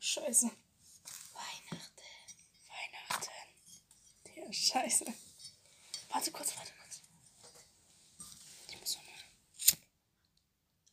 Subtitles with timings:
[0.00, 0.50] Scheiße.
[1.32, 2.02] Weihnachten.
[2.68, 3.30] Weihnachten.
[4.26, 5.06] Der Scheiße.
[6.10, 7.00] Warte kurz, warte kurz.
[8.68, 9.14] Ich muss nochmal.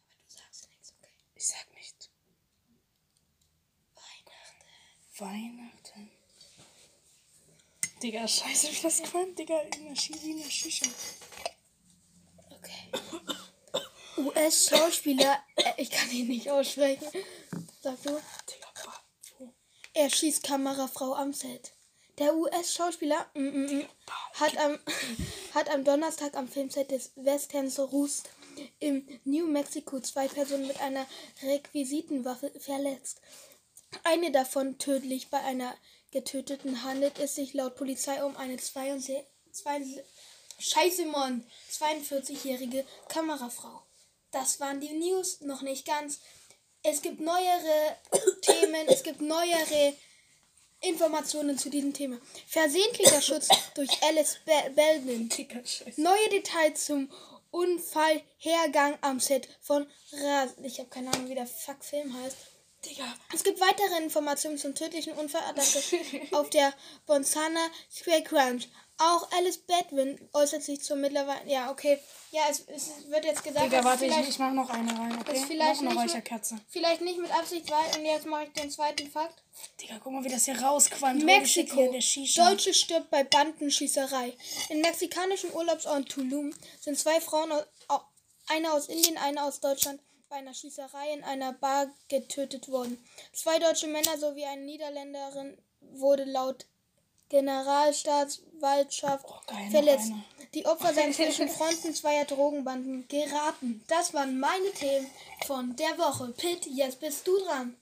[0.08, 1.14] Aber du sagst nichts, okay?
[1.36, 2.10] Ich sag nicht.
[3.96, 4.66] Weihnachten.
[5.20, 6.12] Weihnachten.
[8.02, 9.60] Digga, scheiße, wie das kann, Digga.
[9.60, 10.24] In der Shisha.
[10.24, 10.86] In der Shisha.
[12.50, 12.92] Okay.
[14.20, 17.08] US-Schauspieler, äh, ich kann ihn nicht aussprechen.
[17.82, 18.20] Sag du?
[19.94, 21.74] Er schießt Kamerafrau am Set.
[22.18, 23.88] Der US-Schauspieler mm, mm, mm,
[24.34, 24.78] hat, am,
[25.54, 28.30] hat am Donnerstag am Filmset des Westerns Roost
[28.80, 31.06] im New Mexico zwei Personen mit einer
[31.42, 33.22] Requisitenwaffe verletzt.
[34.04, 35.30] Eine davon tödlich.
[35.30, 35.74] Bei einer
[36.12, 39.24] Getöteten handelt es sich laut Polizei um eine 62,
[40.60, 43.84] Scheiße, Mann, 42-jährige Kamerafrau.
[44.32, 46.20] Das waren die News, noch nicht ganz.
[46.84, 47.98] Es gibt neuere
[48.42, 49.94] Themen, es gibt neuere
[50.82, 52.18] Informationen zu diesem Thema.
[52.48, 54.54] Versehentlicher Schutz durch Alice Be
[55.66, 56.02] scheiße.
[56.02, 57.12] Neue Details zum
[57.52, 60.52] Unfallhergang am Set von Ras.
[60.64, 62.38] Ich habe keine Ahnung, wie der Fuck-Film heißt.
[62.86, 63.04] Digga.
[63.34, 65.82] Es gibt weitere Informationen zum tödlichen Unfallattacke
[66.32, 66.74] auf der
[67.06, 68.70] Bonsana Square Ranch.
[69.02, 71.50] Auch Alice Bedwin äußert sich zur mittlerweile.
[71.50, 72.00] Ja, okay.
[72.32, 75.42] Ja, es, es wird jetzt gesagt, Digga, warte, ich, ich mach noch eine rein, okay?
[75.48, 76.60] Vielleicht noch eine Räucherkerze.
[76.70, 77.84] vielleicht nicht mit Absicht war.
[77.98, 79.42] Und jetzt mache ich den zweiten Fakt.
[79.82, 81.24] Digga, guck mal, wie das hier rausquandt.
[81.24, 81.80] Mexiko.
[81.82, 81.92] In.
[82.36, 84.36] Deutsche stirbt bei Bandenschießerei.
[84.70, 88.02] Im mexikanischen Urlaubsort Tulum sind zwei Frauen, aus, au-
[88.48, 93.04] eine aus Indien, eine aus Deutschland, bei einer Schießerei in einer Bar getötet worden.
[93.34, 96.68] Zwei deutsche Männer sowie eine Niederländerin wurde laut
[97.30, 99.42] Generalstaatsanwaltschaft Oh,
[99.72, 100.12] verletzt.
[100.54, 103.84] Die Opfer seien zwischen Fronten zweier Drogenbanden geraten.
[103.88, 105.10] Das waren meine Themen
[105.46, 106.32] von der Woche.
[106.38, 107.76] Pitt, jetzt bist du dran.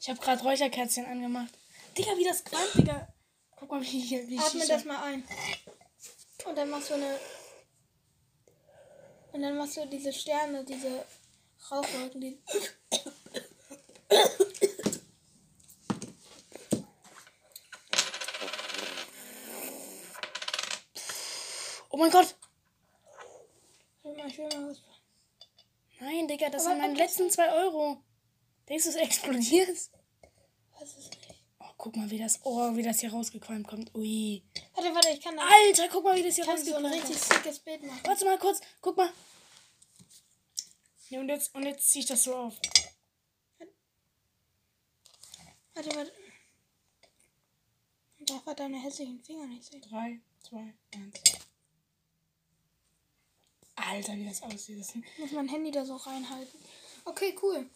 [0.00, 1.52] Ich habe gerade Räucherkerzchen angemacht.
[1.96, 3.08] Digga, wie das qualmt, Digga.
[3.56, 5.24] Guck mal, wie hier, wie Atme das mal ein.
[6.46, 7.18] Und dann machst du eine.
[9.32, 11.04] Und dann machst du diese Sterne, diese
[11.70, 12.38] Rauchwolken, die.
[21.88, 22.34] Oh mein Gott.
[24.26, 24.80] Ich will mal, was.
[26.00, 28.02] Nein, Digga, das Aber sind meine letzten zwei Euro.
[28.68, 29.76] Denkst du, es explodiert?
[30.78, 31.21] Was ist
[31.82, 33.92] guck mal, wie das, oh, wie das hier rausgequalmt kommt.
[33.96, 34.40] Ui.
[34.74, 35.42] Warte, warte, ich kann da.
[35.42, 37.42] Alter, guck mal, wie das hier Kann so ein rausgequalmt richtig kommt.
[37.42, 38.00] sickes Bild machen.
[38.04, 39.12] Warte mal kurz, guck mal.
[41.08, 42.54] Ja, und jetzt, und jetzt zieh ich das so auf.
[45.74, 46.12] Warte, warte.
[48.18, 49.80] Ich darf deine hässlichen Finger nicht sehen.
[49.80, 51.20] Drei, zwei, eins.
[53.74, 54.78] Alter, wie das aussieht.
[54.78, 56.60] Ich muss mein Handy da so reinhalten.
[57.04, 57.68] Okay, cool.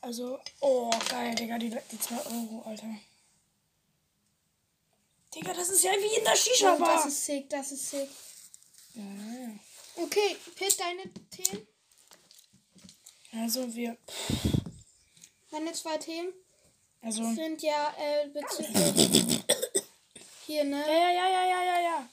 [0.00, 2.94] Also, oh, geil, Digga, die, die zwei Euro, Alter.
[5.34, 6.94] Digga, das ist ja wie in der Oh, Shisha-Bar.
[6.96, 8.08] das ist sick, das ist sick.
[8.94, 9.54] ja, ja, ja.
[9.96, 11.66] Okay, Pitt, deine Themen?
[13.32, 13.96] Also, wir,
[15.50, 16.32] Meine zwei Themen
[17.02, 19.44] also, sind ja äh, bezüglich.
[20.46, 20.80] Hier, ne?
[20.80, 22.08] ja, ja, ja, ja, ja, ja, ja.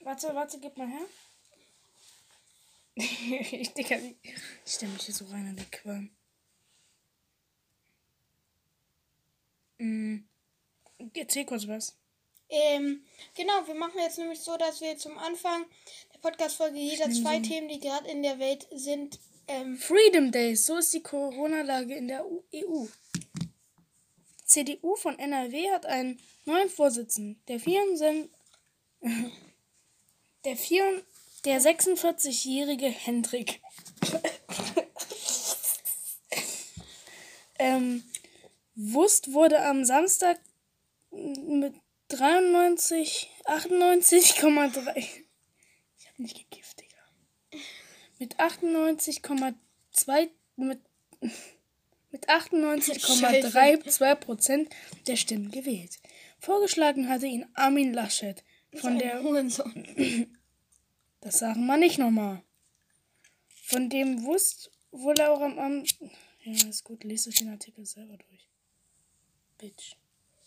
[0.00, 1.06] Warte, warte, gib mal her.
[2.96, 6.10] Ich, Digga, wie- ich stell mich hier so rein in die Qualm.
[9.78, 10.18] Mm.
[11.14, 11.96] Erzähl kurz was.
[12.48, 15.64] Ähm, genau, wir machen jetzt nämlich so, dass wir zum Anfang
[16.14, 19.18] der Podcast-Folge jeder zwei Themen, die gerade in der Welt sind,
[19.48, 22.86] ähm, Freedom Days, so ist die Corona-Lage in der EU.
[24.44, 27.40] CDU von NRW hat einen neuen Vorsitzenden.
[27.48, 28.30] Der 24,
[30.44, 31.04] der, 4,
[31.46, 33.60] der 46-jährige Hendrik.
[37.58, 38.02] ähm,
[38.74, 40.38] Wust wurde am Samstag
[41.10, 41.74] mit
[42.08, 44.98] 93, 98,3.
[45.98, 46.96] Ich habe nicht gekifft, Digga
[48.18, 50.80] mit 98,2 mit,
[52.10, 54.70] mit 98,32 Prozent
[55.06, 55.98] der Stimmen gewählt.
[56.38, 58.42] Vorgeschlagen hatte ihn Armin Laschet
[58.74, 59.22] von der.
[61.20, 62.42] Das sagen wir nicht nochmal.
[63.64, 65.84] Von dem Wust wohl auch am, am
[66.44, 68.48] ja ist gut, lest euch den Artikel selber durch.
[69.58, 69.96] Bitch.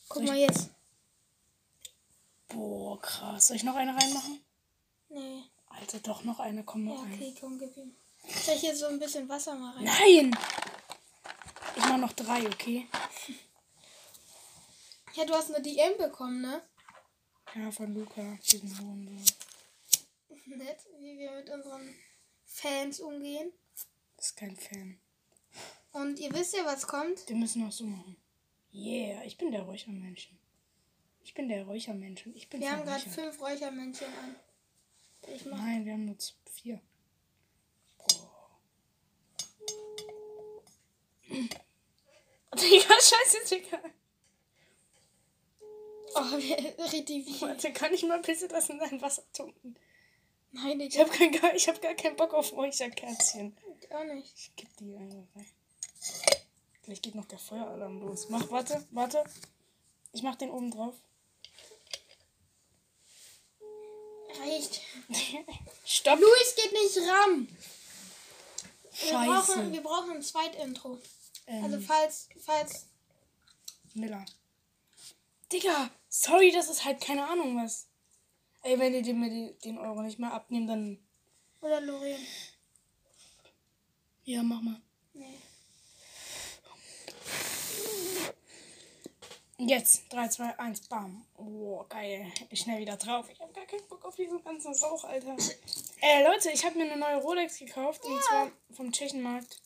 [0.07, 0.69] Guck mal jetzt.
[2.48, 3.48] Boah, krass.
[3.48, 4.39] Soll ich noch eine reinmachen?
[5.10, 5.44] Nee.
[5.68, 7.13] Alter, doch noch eine, komm Ja, noch eine.
[7.16, 7.94] okay, komm, gib ihm.
[8.27, 9.83] Soll ich hier so ein bisschen Wasser mal rein?
[9.83, 10.38] Nein!
[11.75, 12.88] Ich mach noch drei, okay?
[15.16, 16.62] Ja, du hast eine DM bekommen, ne?
[17.56, 19.24] Ja, von Luca, diesen Hohen.
[20.57, 21.94] Nett, wie wir mit unseren
[22.46, 23.51] Fans umgehen.
[24.18, 25.00] Das ist kein Fan.
[25.92, 27.28] Und ihr wisst ja, was kommt.
[27.28, 28.16] Wir müssen auch so machen.
[28.74, 30.38] Yeah, ich bin der Räuchermenschen.
[31.24, 32.36] Ich bin der Räuchermenschen.
[32.36, 34.36] Ich bin Wir haben gerade fünf Räuchermännchen an.
[35.34, 35.57] Ich mach.
[35.57, 36.18] Nein, wir haben nur
[36.52, 36.81] vier.
[37.98, 38.30] Oh.
[42.56, 43.80] Digga, scheiße, Digga.
[46.16, 46.36] Oh,
[46.92, 47.42] richtig.
[47.42, 49.75] Warte, kann ich mal bitte das in dein Wasser tunken?
[50.51, 53.56] Nein, ich Ich habe kein, gar- ich hab gar keinen Bock auf Räucherkerzchen.
[53.92, 54.34] auch nicht.
[54.36, 55.46] Ich geb die einfach rein.
[56.84, 58.30] Vielleicht geht noch der Feueralarm los.
[58.30, 59.24] Mach, warte, warte.
[60.12, 60.96] Ich mach den oben drauf.
[64.40, 64.81] Reicht.
[65.86, 66.19] Stopp!
[66.19, 67.48] Luis geht nicht ran.
[69.02, 69.72] Wir brauchen, Scheiße.
[69.74, 71.00] wir brauchen ein Zweitintro.
[71.48, 72.86] Ähm, Also falls, falls.
[73.94, 74.25] Miller.
[75.52, 77.88] Digga, sorry, das ist halt keine Ahnung was.
[78.64, 81.00] Ey, wenn ihr den, mir den Euro nicht mehr abnehmt, dann.
[81.62, 82.20] Oder Lorien.
[84.24, 84.82] Ja, mach mal.
[85.14, 85.40] Nee.
[89.58, 91.26] Jetzt, 3, 2, 1, bam.
[91.36, 92.32] Oh, geil.
[92.50, 93.28] Ich schnell wieder drauf.
[93.30, 95.36] Ich hab gar keinen Bock auf diesen ganzen Sauch, Alter.
[96.02, 98.04] Äh, Leute, ich habe mir eine neue Rolex gekauft.
[98.06, 99.62] Und zwar vom Tschechenmarkt.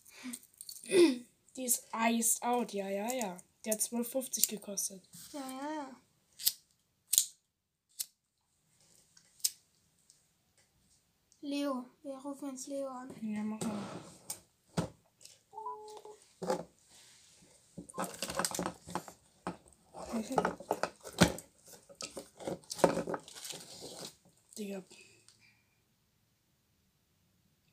[1.56, 3.38] Die ist iced out, ja, ja, ja.
[3.64, 5.04] Die hat 12,50 gekostet.
[5.32, 5.96] Ja, ja, ja.
[11.44, 11.84] Leo.
[12.04, 13.10] Wir rufen jetzt Leo an.
[13.22, 13.84] Ja, mach mal.
[24.58, 24.84] Digga.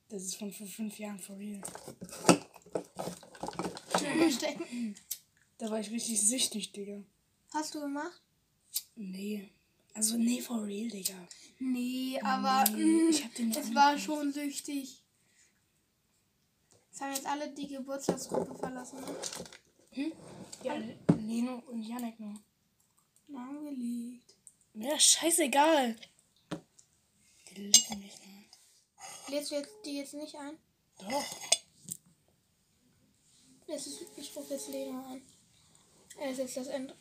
[0.08, 1.60] Das ist von vor fünf Jahren for real.
[5.58, 7.04] Da war ich richtig süchtig, Digga.
[7.52, 8.20] Hast du gemacht?
[8.96, 9.52] Nee.
[9.94, 11.28] Also, nee, for real, Digga.
[11.58, 15.02] Nee, aber Nee, mm, ich hab den nicht es war schon süchtig.
[16.92, 19.00] Es haben jetzt alle die Geburtstagsgruppe verlassen.
[19.00, 19.06] Ne?
[19.92, 20.12] Hm?
[20.62, 20.74] Ja,
[21.18, 22.40] Leno und Janek nur.
[23.34, 24.34] Angelegt.
[24.74, 25.96] Mir ist scheißegal.
[27.48, 28.40] Die lecken mich nur.
[29.28, 30.56] Lädst du jetzt die jetzt nicht ein?
[30.98, 31.24] Doch.
[33.66, 35.22] Es ist, ich rufe jetzt Lena an.
[36.18, 36.94] Er ist jetzt das Ende.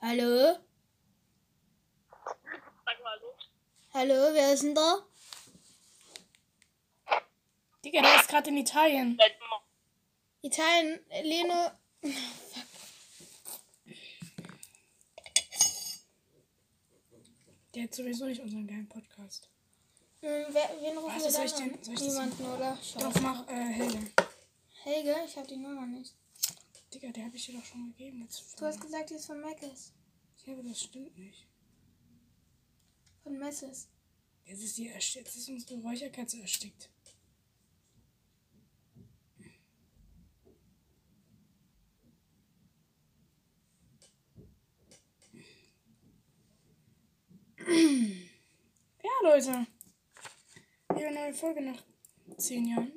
[0.00, 0.56] Hallo?
[2.84, 3.34] Sag mal hallo.
[3.94, 4.98] Hallo, wer ist denn da?
[7.84, 9.18] Digga, der ist gerade in Italien.
[10.42, 11.70] Italien, Leno.
[17.74, 19.48] Der hat sowieso nicht unseren geilen Podcast.
[20.20, 21.84] Hm, wer, wen rufen Warte, wir soll dann ich den- an?
[21.84, 22.78] soll ich das- Niemanden, oder?
[22.98, 24.10] Doch, mach, äh, Helge.
[24.82, 26.14] Helge, ich habe die Nummer nicht.
[26.92, 28.22] Digga, der habe ich dir doch schon gegeben.
[28.22, 29.92] Jetzt Du hast gesagt, die ist von Meckes.
[30.46, 31.46] ja, aber das stimmt nicht.
[33.22, 33.88] Von Messes.
[34.44, 36.90] Jetzt ist, die jetzt ist unsere Räucherkerze erstickt.
[49.02, 49.66] Ja, Leute.
[50.94, 51.82] Wieder eine neue Folge nach
[52.38, 52.92] zehn Jahren.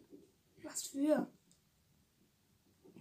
[0.63, 1.27] Was für?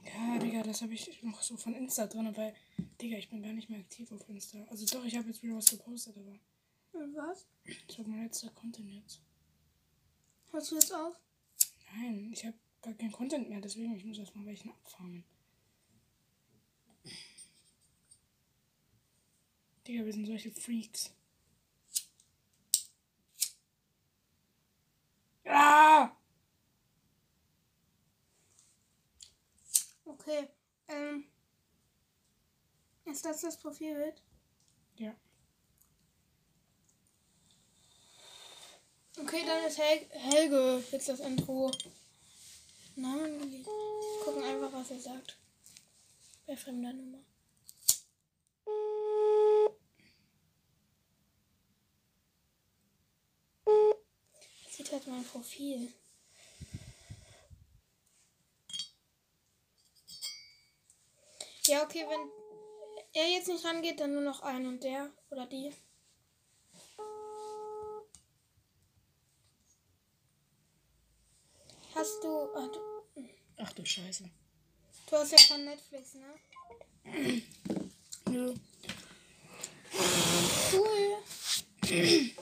[0.04, 2.54] Ja, Digga, das habe ich noch so von Insta drin, weil,
[3.00, 4.64] Digga, ich bin gar nicht mehr aktiv auf Insta.
[4.70, 6.38] Also doch, ich habe jetzt wieder was gepostet, aber
[6.92, 7.46] Und was?
[7.86, 9.20] das war mein letzter Content jetzt.
[10.50, 11.16] Hörst du jetzt auf?
[11.94, 15.24] Nein, ich habe gar keinen Content mehr, deswegen ich muss erstmal welchen abfarmen.
[19.86, 21.12] Digga, wir sind solche Freaks.
[25.44, 26.10] Ah!
[30.30, 30.48] Okay.
[30.88, 31.24] Ähm.
[33.04, 34.22] Ist das das Profilbild?
[34.96, 35.12] Ja.
[39.18, 41.72] Okay, dann ist Hel Helge jetzt das Intro.
[42.94, 43.64] Namen.
[44.24, 45.36] Gucken einfach, was er sagt.
[46.46, 47.18] Bei fremder Nummer.
[54.70, 55.92] Sieht halt mein Profil.
[61.70, 62.28] Ja, okay, wenn
[63.12, 65.72] er jetzt nicht rangeht, dann nur noch ein und der oder die.
[71.94, 72.80] Hast du, ah, du.
[73.58, 74.24] Ach du Scheiße.
[75.08, 77.42] Du hast ja von Netflix, ne?
[78.32, 78.52] Ja.
[80.72, 81.16] Cool.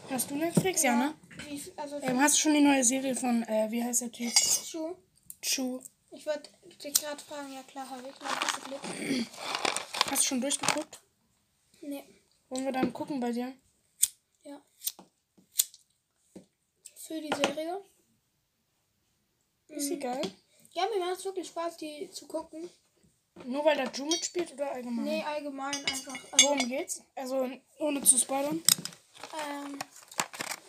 [0.08, 0.82] Hast du Netflix?
[0.82, 1.14] Ja, ne?
[1.47, 4.32] Wie, also Ähm, hast du schon die neue Serie von, äh, wie heißt der Typ?
[4.38, 4.97] Schuh.
[5.42, 5.82] Chu.
[6.10, 6.50] Ich wollte
[6.82, 8.20] dich gerade fragen, ja klar, habe ich.
[8.20, 9.26] Noch hast du Glück?
[10.10, 11.00] Hast du schon durchgeguckt?
[11.80, 12.04] Nee.
[12.48, 13.54] Wollen wir dann gucken bei dir?
[14.42, 14.60] Ja.
[16.96, 17.80] für die Serie.
[19.68, 20.22] Ist sie geil?
[20.72, 22.68] Ja, mir macht es wirklich Spaß, die zu gucken.
[23.44, 25.04] Nur weil da Ju mitspielt oder allgemein?
[25.04, 26.14] Nee, allgemein einfach.
[26.32, 27.02] Also, Worum geht's?
[27.14, 27.48] Also
[27.78, 28.62] ohne zu spoilern.
[29.46, 29.78] ähm,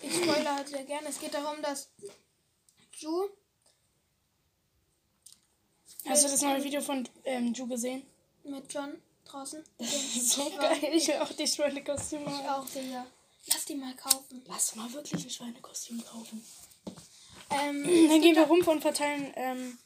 [0.01, 1.09] ich spoilere halt sehr gerne.
[1.09, 1.89] Es geht darum, dass
[2.93, 3.29] Ju
[6.07, 8.03] Hast du das neue Video von ähm, Ju gesehen?
[8.43, 9.63] mit John draußen.
[9.77, 10.79] Das ist so geil.
[10.93, 12.47] Ich will auch die Schweinekostüme Ich haben.
[12.47, 13.05] auch, Digga.
[13.47, 14.41] Lass die mal kaufen.
[14.47, 16.43] Lass mal wirklich ein Schweinekostüm kaufen.
[17.51, 19.77] Ähm, Dann gehen wir rum und verteilen ähm,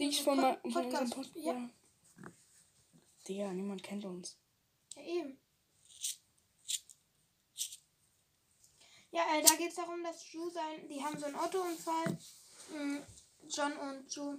[0.00, 1.52] dich von, Pod- von unserem Podcast, ja.
[1.52, 1.70] Ja.
[3.28, 4.36] Digga, niemand kennt uns.
[4.96, 5.38] ja, eben.
[9.12, 10.88] Ja, äh, da geht es darum, dass Ju sein.
[10.88, 12.18] Die haben so einen Autounfall.
[12.76, 12.96] Mm,
[13.48, 14.38] John und Ju.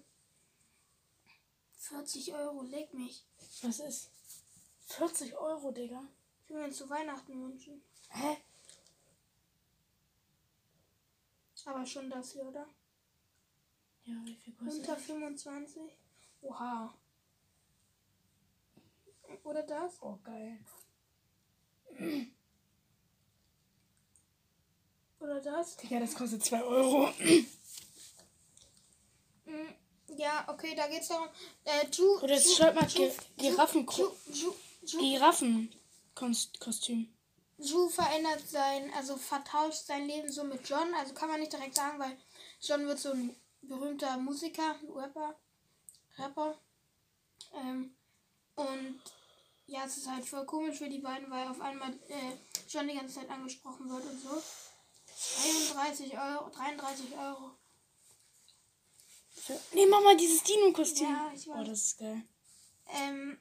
[1.89, 3.23] 40 Euro, leg mich.
[3.61, 4.09] Was ist?
[4.87, 6.01] 40 Euro, Digga.
[6.43, 7.81] Ich will mir zu Weihnachten wünschen.
[8.09, 8.37] Hä?
[11.65, 12.67] Aber schon das hier, oder?
[14.03, 15.03] Ja, wie viel kostet Unter das?
[15.03, 15.81] 25?
[16.41, 16.93] Oha.
[19.43, 19.99] Oder das?
[20.01, 20.59] Oh, geil.
[25.19, 25.77] Oder das?
[25.77, 27.11] Digga, das kostet 2 Euro.
[30.17, 31.27] Ja, okay, da geht's darum.
[31.63, 32.19] Äh, Ju.
[32.21, 34.53] Oder Ju- schreib mal Ju- Gi- Giraffen- Ju, Ju,
[34.85, 37.13] Ju, Giraffenkostüm.
[37.57, 40.93] Ju verändert sein, also vertauscht sein Leben so mit John.
[40.93, 42.17] Also kann man nicht direkt sagen, weil
[42.61, 45.35] John wird so ein berühmter Musiker, Rapper.
[46.17, 46.57] Rapper.
[47.53, 47.95] Ähm,
[48.55, 49.01] und
[49.67, 52.33] ja, es ist halt voll komisch für die beiden, weil auf einmal äh,
[52.69, 54.41] John die ganze Zeit angesprochen wird und so.
[55.41, 57.54] 33 Euro, 33 Euro.
[59.73, 61.07] Nee, mach mal dieses Dino-Kostüm.
[61.09, 61.55] Ja, ich weiß.
[61.59, 62.21] Oh, das ist geil.
[62.87, 63.37] Ähm,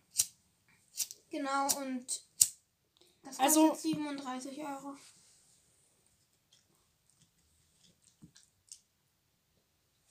[1.30, 2.06] genau, und
[3.22, 4.96] das kostet Also- 37 Euro.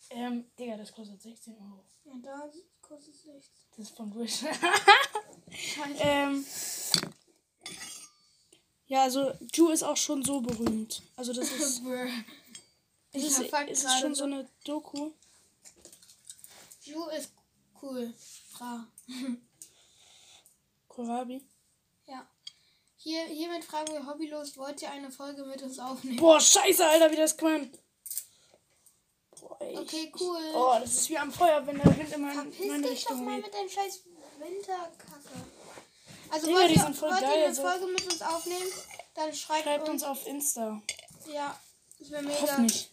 [0.10, 1.84] Ähm, Digga, das kostet 16 Euro.
[2.06, 3.42] Ja, da kostet es 16.
[3.78, 4.44] Das ist von Wish.
[6.00, 6.44] Ähm.
[8.88, 11.04] Ja, also Ju ist auch schon so berühmt.
[11.16, 11.82] Also das ist,
[13.12, 15.12] es ist, es ist schon so eine Doku.
[16.84, 17.32] Ju ist
[17.82, 18.14] cool.
[18.52, 18.88] Fra.
[20.88, 21.42] Kohlrabi.
[22.08, 22.28] Ja.
[22.98, 26.18] Hier, hiermit fragen wir hobbylos, wollt ihr eine Folge mit uns aufnehmen?
[26.18, 27.36] Boah, scheiße, Alter, wie das
[29.64, 29.78] ey.
[29.78, 30.42] Okay, cool.
[30.54, 33.12] Oh, das ist wie am Feuer, wenn der Wind immer in Verpiss meine dich doch
[33.12, 33.46] Richtung mal weht.
[33.46, 34.04] mit deinem scheiß
[34.40, 35.46] Winterkacke.
[36.30, 37.62] Also Digga, wollt, die ihr, sind voll wollt geil, ihr eine so.
[37.62, 38.72] Folge mit uns aufnehmen?
[39.16, 40.04] Dann schreibt, Schreibt uns.
[40.04, 40.82] uns auf Insta.
[41.32, 41.60] Ja,
[42.00, 42.90] das wäre mega, Hoffentlich.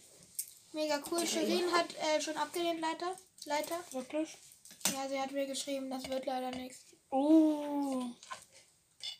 [0.71, 1.25] mega cool.
[1.25, 3.15] Shirin hat äh, schon abgelehnt, Leiter.
[3.45, 3.79] Leiter.
[3.91, 4.37] Wirklich?
[4.93, 6.85] Ja, sie hat mir geschrieben, das wird leider nichts.
[7.09, 8.03] Oh.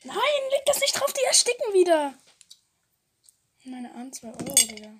[0.03, 2.13] Nein, leg das nicht drauf, die ersticken wieder.
[3.63, 4.91] Meine Arme 2 Euro, Digga.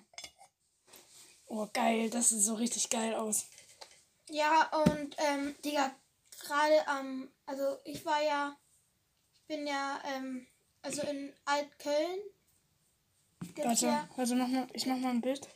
[1.46, 3.46] Oh, geil, das sieht so richtig geil aus.
[4.28, 5.94] Ja, und, ähm, Digga,
[6.40, 8.56] gerade am, also ich war ja,
[9.34, 10.46] ich bin ja, ähm,
[10.82, 12.20] also in Altköln.
[13.56, 15.48] Warte, ja, warte, mach mal, ich mach mal ein Bild.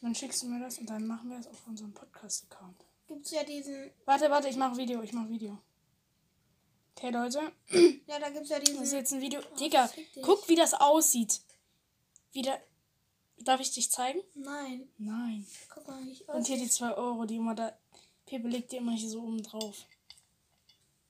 [0.00, 2.84] Dann schickst du mir das und dann machen wir es auf unserem Podcast-Account.
[3.08, 5.58] gibt's ja diesen, Warte, warte, ich mach Video, ich mach Video.
[6.96, 7.52] Okay, Leute,
[8.06, 8.78] ja, da gibt's ja diesen.
[8.78, 9.40] das ist jetzt ein Video.
[9.58, 10.22] Digga, fick dich.
[10.22, 11.40] guck, wie das aussieht.
[12.32, 12.60] Wieder.
[13.38, 14.20] Darf ich dich zeigen?
[14.34, 15.46] Nein, Nein.
[15.72, 17.72] guck mal, wie ich Und hier die 2 Euro, die immer da.
[18.26, 19.86] Pepe legt die immer hier so oben drauf.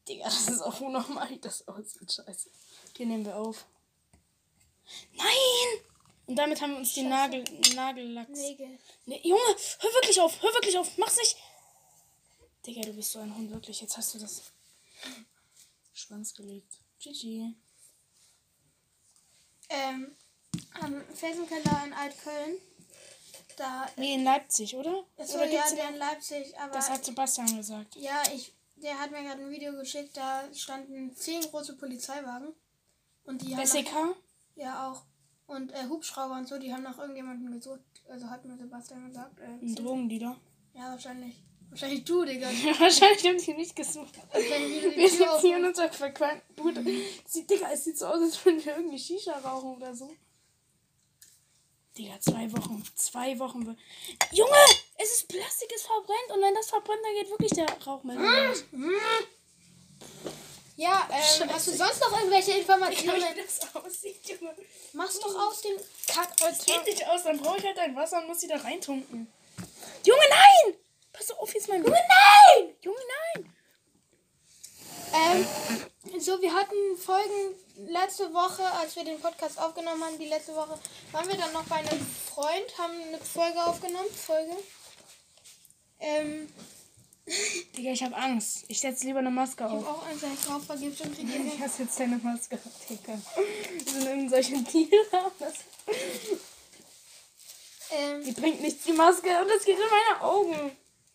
[0.07, 2.13] Digga, das ist auch unnormal, wie das aussieht.
[2.13, 2.51] Scheiße.
[2.97, 3.67] Die nehmen wir auf.
[5.17, 5.88] Nein!
[6.29, 7.43] Und damit haben wir uns die Nagel,
[7.75, 8.39] Nagellacks.
[8.39, 8.79] Nägel.
[9.07, 9.41] Nee, Junge,
[9.81, 11.37] hör wirklich auf, hör wirklich auf, mach's nicht.
[12.67, 13.81] Digga, du bist so ein Hund, wirklich.
[13.81, 14.43] Jetzt hast du das
[15.95, 16.71] Schwanz gelegt.
[17.01, 17.55] GG.
[19.71, 20.15] Ähm,
[20.81, 22.59] am Felsenkeller in Altköln,
[23.57, 25.05] da, Nee, in Leipzig, oder?
[25.19, 26.73] Achso, oder ja, der den- in Leipzig, aber.
[26.73, 27.97] Das hat Sebastian gesagt.
[27.97, 32.55] Ja, ich, der hat mir gerade ein Video geschickt, da standen zehn große Polizeiwagen.
[33.25, 33.67] Und die haben.
[33.67, 33.91] SEK?
[34.57, 35.03] Ja, auch.
[35.49, 37.81] Und äh, Hubschrauber und so, die haben nach irgendjemanden gesucht.
[38.09, 39.41] Also hat mir Sebastian gesagt.
[39.41, 40.37] Äh, Ein Drogendealer.
[40.75, 41.43] ja, wahrscheinlich.
[41.71, 42.47] Wahrscheinlich du, Digga.
[42.79, 44.15] Wahrscheinlich haben die nicht gesucht.
[44.95, 46.83] Wir sitzen hier in unserer verqualmten Bude.
[47.27, 50.11] Sieht, Digga, es sieht so aus, als würden wir irgendwie Shisha rauchen oder so.
[51.99, 52.83] Digga, zwei Wochen.
[52.95, 53.77] Zwei Wochen.
[54.33, 54.57] Junge!
[54.97, 56.31] Es ist Plastik, es verbrennt.
[56.35, 58.65] Und wenn das verbrennt, dann geht wirklich der Rauchmelder los.
[60.79, 63.21] Ja, ähm, hast du sonst noch irgendwelche Informationen?
[63.35, 64.55] wie das aussieht, Junge.
[64.93, 66.37] Mach's doch aus dem Kack.
[66.37, 69.27] Das geht nicht aus, dann brauche ich halt ein Wasser und muss die da reintunken.
[70.05, 70.77] Junge, nein!
[71.13, 72.77] Pass auf, jetzt mein Junge, nein!
[72.81, 73.01] Junge,
[73.35, 73.55] nein!
[75.15, 77.57] Ähm, so, wir hatten Folgen
[77.89, 80.79] letzte Woche, als wir den Podcast aufgenommen haben, die letzte Woche,
[81.11, 84.55] waren wir dann noch bei einem Freund, haben eine Folge aufgenommen, Folge.
[85.99, 86.49] Ähm,
[87.77, 88.65] Digga, ich hab Angst.
[88.69, 89.87] Ich setze lieber eine Maske ich auf.
[89.87, 92.59] habe auch Angst, dass ich drauf vergibst und kriege Ich hasse jetzt deine Maske,
[92.89, 93.21] Digga.
[93.85, 95.33] Das sind irgendwelche Tiere.
[95.39, 95.55] Das,
[97.91, 99.29] Ähm, die bringt nichts, die Maske.
[99.41, 100.73] Und das geht in meine Augen.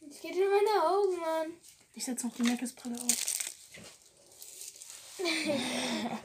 [0.10, 1.54] es geht in meine Augen, Mann.
[1.94, 3.18] Ich setze noch die Meckesbrille auf.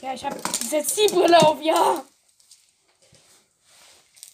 [0.00, 0.36] Ja, ich hab.
[0.62, 2.04] Ich setz die Brille auf, ja.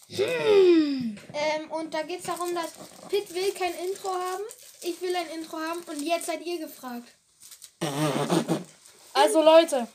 [0.07, 1.17] Hm.
[1.33, 2.73] Ähm, und da geht es darum, dass
[3.09, 4.43] Pitt will kein Intro haben,
[4.81, 7.09] ich will ein Intro haben und jetzt seid ihr gefragt.
[9.13, 9.87] Also Leute,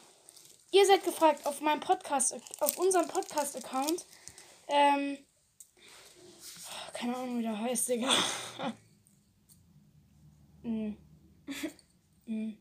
[0.73, 4.05] ihr seid gefragt auf meinem Podcast, auf unserem Podcast-Account.
[4.69, 5.19] Ähm,
[6.93, 8.13] keine Ahnung, wie der heißt, Digga.
[10.63, 10.97] hm.
[12.27, 12.59] hm.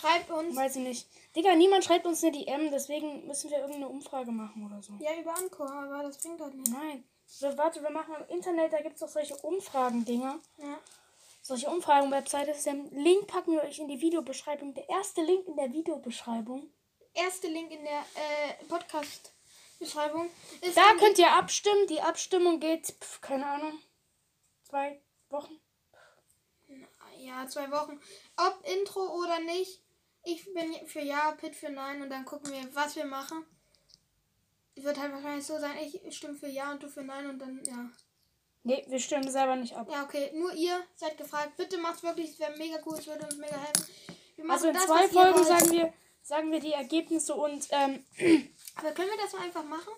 [0.00, 0.56] Schreibt uns.
[0.56, 1.08] Weiß ich nicht.
[1.34, 4.94] Digga, niemand schreibt uns eine DM, deswegen müssen wir irgendeine Umfrage machen oder so.
[5.00, 6.70] Ja, über Anchor, aber das bringt halt nicht.
[6.70, 7.04] Nein.
[7.26, 10.38] So, warte, wir machen im Internet, da gibt es doch solche Umfragen-Dinger.
[10.58, 10.78] Ja.
[11.42, 12.54] Solche Umfragen-Webseite.
[12.64, 14.74] Den Link packen wir euch in die Videobeschreibung.
[14.74, 16.70] Der erste Link in der Videobeschreibung.
[17.14, 20.28] Erste Link in der äh, Podcast-Beschreibung.
[20.74, 21.86] Da könnt ihr abstimmen.
[21.88, 23.78] Die Abstimmung geht, pf, keine Ahnung,
[24.64, 25.00] zwei
[25.30, 25.58] Wochen.
[27.18, 28.00] Ja, zwei Wochen.
[28.36, 29.80] Ob Intro oder nicht.
[30.28, 33.46] Ich bin für Ja, Pitt für Nein und dann gucken wir, was wir machen.
[34.74, 37.62] Wird halt wahrscheinlich so sein, ich stimme für Ja und du für Nein und dann,
[37.64, 37.88] ja.
[38.64, 39.88] Nee, wir stimmen selber nicht ab.
[39.88, 40.32] Ja, okay.
[40.34, 41.56] Nur ihr seid gefragt.
[41.56, 43.86] Bitte macht's wirklich, es wäre mega cool, es würde uns mega helfen.
[44.34, 48.04] Wir machen Also in das, zwei Folgen sagen wir, sagen wir die Ergebnisse und ähm,
[48.74, 49.92] Aber können wir das mal einfach machen?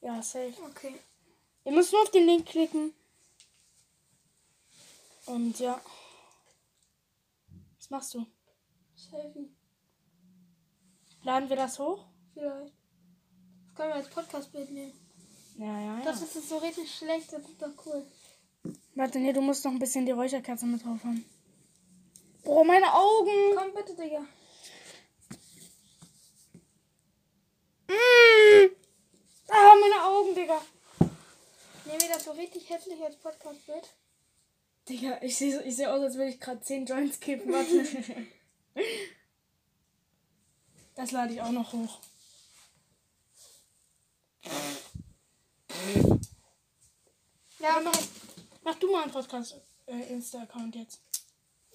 [0.00, 0.54] ja, safe.
[0.70, 0.98] Okay.
[1.64, 2.92] Ihr müsst nur auf den Link klicken.
[5.26, 5.80] Und ja.
[7.76, 8.26] Was machst du?
[8.96, 9.54] Selfie.
[11.28, 12.06] Laden wir das hoch?
[12.32, 12.72] Vielleicht.
[12.72, 14.94] Das können wir als Podcast-Bild nehmen.
[15.58, 16.02] Ja, ja, ja.
[16.02, 18.02] Das ist so richtig schlecht, das ist doch cool.
[18.94, 21.22] Warte, nee, du musst noch ein bisschen die Räucherkerze mit drauf haben.
[22.44, 23.54] Boah, meine Augen.
[23.54, 24.20] Komm bitte, Digga.
[27.88, 28.70] Mm.
[29.48, 30.62] Ah, meine Augen, Digga.
[31.84, 33.94] Nehmen wir das so richtig hässlich als Podcast-Bild?
[34.88, 37.52] Digga, ich sehe ich seh aus, als würde ich gerade 10 Joints kippen.
[37.52, 37.84] Warte.
[40.98, 42.00] Das lade ich auch noch hoch.
[47.60, 47.96] Ja, mach,
[48.64, 49.54] mach du mal einen Podcast
[49.86, 51.00] äh, Insta-Account jetzt.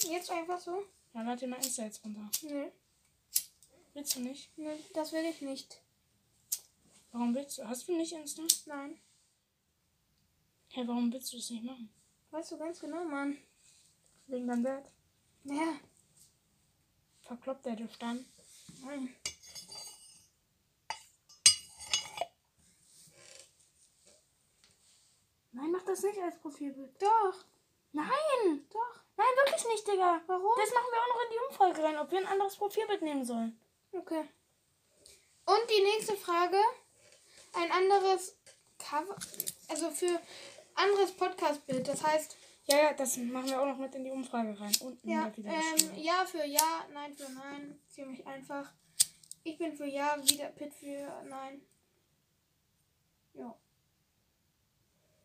[0.01, 0.83] jetzt einfach so?
[1.13, 2.29] Ja, lad dir mal Insta jetzt runter.
[2.41, 2.73] Nee,
[3.93, 4.51] Willst du nicht?
[4.57, 5.79] nee, das will ich nicht.
[7.13, 7.65] Warum willst du?
[7.65, 8.41] Hast du nicht Insta?
[8.65, 8.99] Nein.
[10.67, 11.89] Hey, warum willst du das nicht machen?
[12.31, 13.37] Weißt du ganz genau, Mann.
[14.27, 14.91] Wegen deinem Dad.
[15.45, 15.79] Ja.
[17.21, 18.25] Verkloppt der dich dann.
[18.83, 19.15] Nein.
[25.53, 27.01] Nein, mach das nicht als Profilbild.
[27.01, 27.45] Doch.
[27.93, 28.67] Nein!
[28.71, 29.03] Doch.
[29.15, 30.21] Nein, wirklich nicht, Digga.
[30.27, 30.51] Warum?
[30.57, 33.23] Das machen wir auch noch in die Umfrage rein, ob wir ein anderes Profilbild nehmen
[33.23, 33.59] sollen.
[33.93, 34.27] Okay.
[35.45, 36.57] Und die nächste Frage.
[37.53, 38.35] Ein anderes
[38.79, 39.15] Cover.
[39.69, 40.19] Also für
[40.75, 41.87] anderes Podcast-Bild.
[41.87, 44.73] Das heißt, Ja, ja, das machen wir auch noch mit in die Umfrage rein.
[44.81, 47.79] Unten ja, ähm, ja für ja, nein für nein.
[47.89, 48.71] Ziemlich einfach.
[49.43, 51.61] Ich bin für ja, wieder Pit für nein.
[53.33, 53.53] Ja.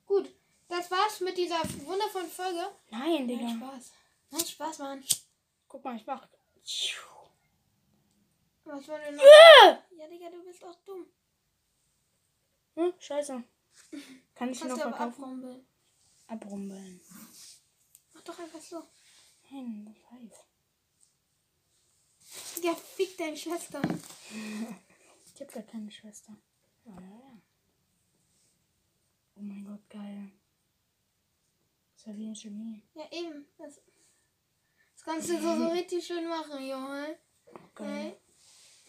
[0.07, 0.35] Gut.
[0.68, 2.68] Das war's mit dieser wundervollen Folge.
[2.90, 3.48] Nein, Nein, Digga.
[3.48, 3.92] Spaß.
[4.31, 5.05] Nein, Spaß, Mann.
[5.66, 6.29] Guck mal, ich mach.
[8.64, 9.22] Was wollen wir noch?
[9.22, 9.96] Äh!
[9.96, 11.07] Ja, Digga, du bist auch dumm.
[12.74, 13.42] Hm, scheiße.
[14.35, 15.66] Kann ich noch verkaufen?
[16.28, 17.00] Abrumbeln.
[18.14, 18.82] Mach doch einfach so.
[19.50, 20.44] Nein, das weiß.
[22.62, 23.82] Ja, fick deine Schwester.
[25.34, 26.36] Ich hab gar keine Schwester.
[26.84, 27.40] Ja, ja, ja.
[29.36, 30.32] Oh mein Gott, geil.
[31.92, 32.82] Das ist ja wie ein Chemie.
[32.94, 33.46] Ja, eben.
[33.56, 33.80] Das,
[34.94, 37.16] das kannst du so, so richtig schön machen, Junge.
[37.70, 38.16] Okay.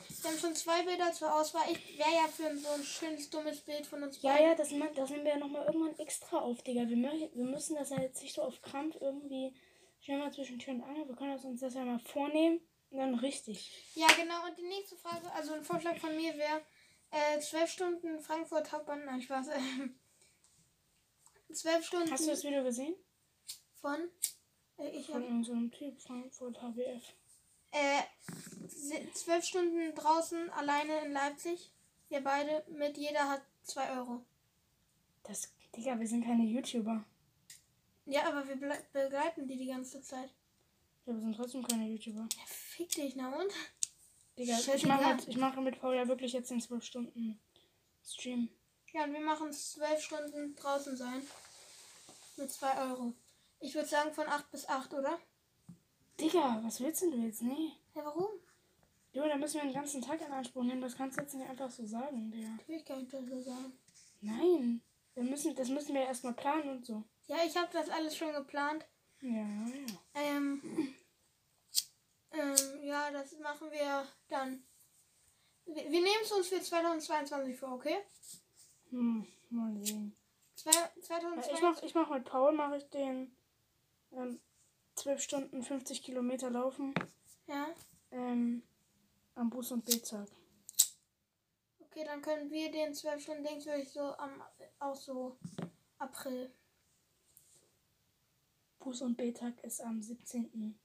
[0.09, 1.63] Wir haben schon zwei Bilder zur Auswahl.
[1.71, 4.47] Ich wäre ja für so ein schönes, dummes Bild von uns Ja, beiden.
[4.47, 6.87] ja, das, das nehmen wir ja nochmal irgendwann extra auf, Digga.
[6.89, 9.53] Wir, wir müssen das ja jetzt nicht so auf Krampf irgendwie
[10.01, 11.07] schnell mal zwischen Tür und Angel.
[11.07, 13.71] Wir können das uns das ja mal vornehmen und dann richtig.
[13.95, 14.45] Ja, genau.
[14.47, 16.61] Und die nächste Frage, also ein Vorschlag von mir wäre
[17.11, 19.05] äh, zwölf Stunden Frankfurt Hauptbahnhof.
[19.05, 19.47] Nein, Spaß.
[21.53, 22.95] Zwölf Stunden Hast du das Video gesehen?
[23.75, 24.09] von.
[24.77, 27.01] Äh, ich Von hab, unserem Typ Frankfurt HBF.
[27.71, 28.01] Äh,
[29.13, 31.71] zwölf Stunden draußen alleine in Leipzig.
[32.09, 34.23] Wir beide mit jeder hat zwei Euro.
[35.23, 37.03] Das, Digga, wir sind keine YouTuber.
[38.05, 40.29] Ja, aber wir begleiten die die ganze Zeit.
[41.05, 42.21] Ja, wir sind trotzdem keine YouTuber.
[42.21, 43.51] Ja, fick dich, na und?
[44.37, 44.97] Digga, ich Scheißegal.
[44.97, 47.39] mache, mit, ich mache mit Paul ja wirklich jetzt den 12 Stunden
[48.03, 48.49] Stream.
[48.93, 51.21] Ja, und wir machen zwölf Stunden draußen sein.
[52.37, 53.13] Mit 2 Euro.
[53.59, 55.19] Ich würde sagen von 8 bis 8, oder?
[56.19, 57.41] Digga, was willst denn du jetzt?
[57.41, 57.71] Nee.
[57.95, 58.27] Ja, warum?
[59.13, 60.81] Jo, da müssen wir den ganzen Tag in Anspruch nehmen.
[60.81, 62.49] Das kannst du jetzt nicht einfach so sagen, Digga.
[62.67, 63.73] Will ich gar nicht so sagen.
[64.21, 64.81] Nein.
[65.15, 67.03] Wir müssen, das müssen wir erstmal planen und so.
[67.27, 68.85] Ja, ich habe das alles schon geplant.
[69.21, 69.85] Ja, ja.
[70.13, 70.61] Ähm,
[72.31, 74.63] ähm, ja, das machen wir dann.
[75.65, 77.97] Wir, wir nehmen es uns für 2022 vor, okay?
[78.91, 80.15] Hm, mal sehen.
[80.55, 81.61] Zwei, Ja, ich 2022.
[81.61, 83.35] mach, ich mach mit Paul, mache ich den
[84.11, 84.39] ähm,
[84.99, 86.93] 12 Stunden 50 Kilometer laufen
[87.47, 87.67] Ja,
[88.11, 88.63] ähm,
[89.35, 90.27] am Bus- und B-Tag.
[91.79, 94.43] okay, dann können wir den 12 Stunden Dings würde ich so am
[94.79, 95.37] auch so
[95.99, 96.53] April.
[98.79, 100.77] Bus- und B-Tag ist am 17.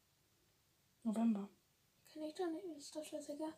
[1.02, 1.48] November.
[2.12, 3.52] Kann ich doch nicht, ist doch scheißegal.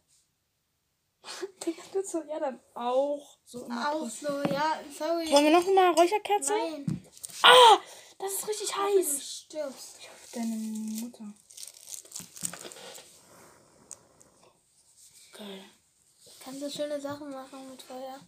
[1.66, 5.30] Digga, du so, ja dann auch so Auch so, ja, sorry.
[5.30, 6.52] Wollen wir noch mal Räucherkerze?
[6.52, 7.02] Nein,
[7.42, 7.78] Ah,
[8.18, 9.22] das ist richtig du heiß.
[9.44, 9.98] stirbst.
[10.36, 11.32] Deine Mutter.
[15.32, 15.64] Geil.
[16.40, 18.20] Kannst du schöne Sachen machen mit Feuer.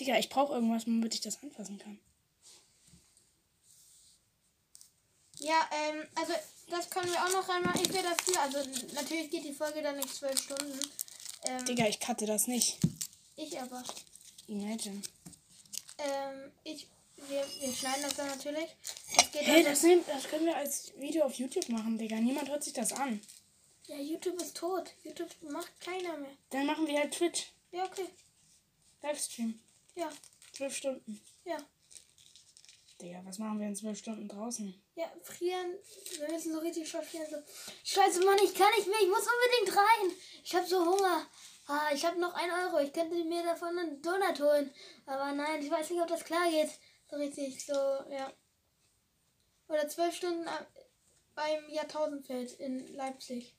[0.00, 2.00] Digga, ich brauche irgendwas, womit ich das anfassen kann.
[5.38, 6.32] Ja, ähm, also
[6.68, 7.80] das können wir auch noch reinmachen.
[7.80, 8.40] Ich wäre dafür.
[8.40, 8.58] Also
[8.94, 10.80] natürlich geht die Folge dann nicht zwölf Stunden.
[11.44, 12.78] Ähm, Digga, ich cutte das nicht.
[13.36, 13.84] ich aber.
[14.48, 15.02] Imagine.
[15.98, 16.88] Ähm, ich.
[17.28, 18.68] Wir, wir schneiden das dann natürlich.
[19.16, 22.16] Es geht Hey, dann das, nehmen, das können wir als Video auf YouTube machen, Digga.
[22.16, 23.20] Niemand hört sich das an.
[23.86, 24.90] Ja, YouTube ist tot.
[25.02, 26.30] YouTube macht keiner mehr.
[26.50, 27.52] Dann machen wir halt Twitch.
[27.72, 28.08] Ja, okay.
[29.02, 29.58] Livestream.
[29.94, 30.10] Ja,
[30.52, 31.20] Zwölf Stunden.
[31.44, 31.56] ja.
[33.00, 34.74] Digga, was machen wir in zwölf Stunden draußen?
[34.96, 35.74] Ja, frieren.
[36.18, 37.26] Wir müssen so richtig schön frieren.
[37.30, 37.36] So.
[37.84, 39.00] Scheiße, Mann, ich kann nicht mehr.
[39.00, 40.16] Ich muss unbedingt rein.
[40.42, 41.24] Ich habe so Hunger.
[41.68, 42.80] Ah, ich habe noch ein Euro.
[42.80, 44.74] Ich könnte mir davon einen Donut holen.
[45.06, 46.70] Aber nein, ich weiß nicht, ob das klar geht.
[47.10, 48.32] So richtig, so, ja.
[49.68, 50.46] Oder zwölf Stunden
[51.34, 53.54] beim Jahrtausendfeld in Leipzig.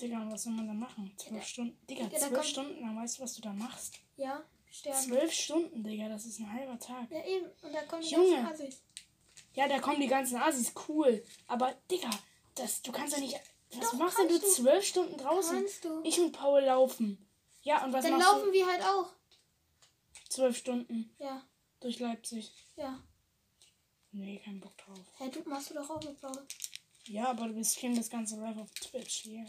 [0.00, 1.12] Digga, und was soll man da machen?
[1.18, 1.78] Zwölf Stunden.
[1.86, 3.94] Digga, Digga, zwölf Stunden, dann weißt du, was du da machst.
[4.16, 4.98] Ja, sterben.
[4.98, 7.10] Zwölf Stunden, Digga, das ist ein halber Tag.
[7.10, 7.46] Ja, eben.
[7.62, 8.36] Und da kommen die Junge.
[8.42, 8.82] ganzen Assis.
[9.54, 11.24] Ja, da kommen die ganzen Asis, cool.
[11.48, 12.10] Aber, Digga,
[12.54, 13.38] das, du kannst ja nicht.
[13.72, 14.46] Was Doch, machst denn du du.
[14.46, 15.58] zwölf Stunden draußen?
[15.58, 16.02] Kannst du.
[16.02, 17.24] Ich und Paul laufen.
[17.62, 19.12] Ja, und was Dann machst laufen wir halt auch.
[20.28, 21.42] Zwölf Stunden Ja,
[21.80, 22.52] durch Leipzig.
[22.76, 23.02] ja.
[24.12, 24.98] Nee, kein Bock drauf.
[25.18, 26.44] Hä, du machst du doch auch mit Paul.
[27.06, 29.46] Ja, aber wir streamen das Ganze live auf Twitch hier.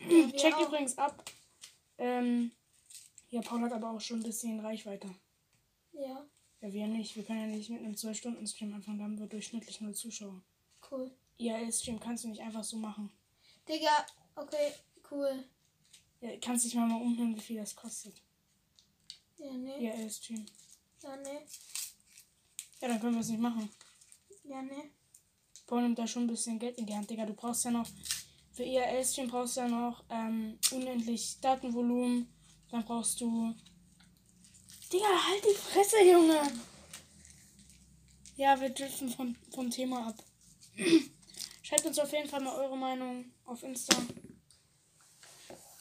[0.00, 0.66] Ja, Check auch.
[0.66, 1.24] übrigens ab.
[1.98, 2.50] Ähm,
[3.30, 5.08] ja, Paul hat aber auch schon ein bisschen Reichweite.
[5.92, 6.26] Ja,
[6.60, 7.14] Ja, wir nicht.
[7.14, 8.98] Wir können ja nicht mit einem 12-Stunden-Stream anfangen.
[8.98, 10.42] Da haben wir durchschnittlich null Zuschauer.
[10.90, 11.08] cool.
[11.38, 13.08] IRL-Stream kannst du nicht einfach so machen.
[13.68, 14.04] Digga,
[14.34, 14.72] okay,
[15.12, 15.44] cool.
[16.20, 18.20] Ja, kannst dich mal mal umhören, wie viel das kostet.
[19.38, 19.86] Ja, nee.
[19.86, 20.44] IRL-Stream.
[21.02, 21.40] Ja, nee.
[22.80, 23.68] Ja, dann können wir es nicht machen.
[24.44, 24.92] Ja, nee.
[25.66, 27.26] Paul nimmt da schon ein bisschen Geld in die Hand, Digga.
[27.26, 27.88] Du brauchst ja noch,
[28.52, 32.32] für IRL-Stream brauchst du ja noch ähm, unendlich Datenvolumen.
[32.70, 33.54] Dann brauchst du.
[34.92, 36.40] Digga, halt die Fresse, Junge!
[38.36, 40.24] Ja, wir driften vom, vom Thema ab.
[41.62, 43.96] Schreibt uns auf jeden Fall mal eure Meinung auf Insta.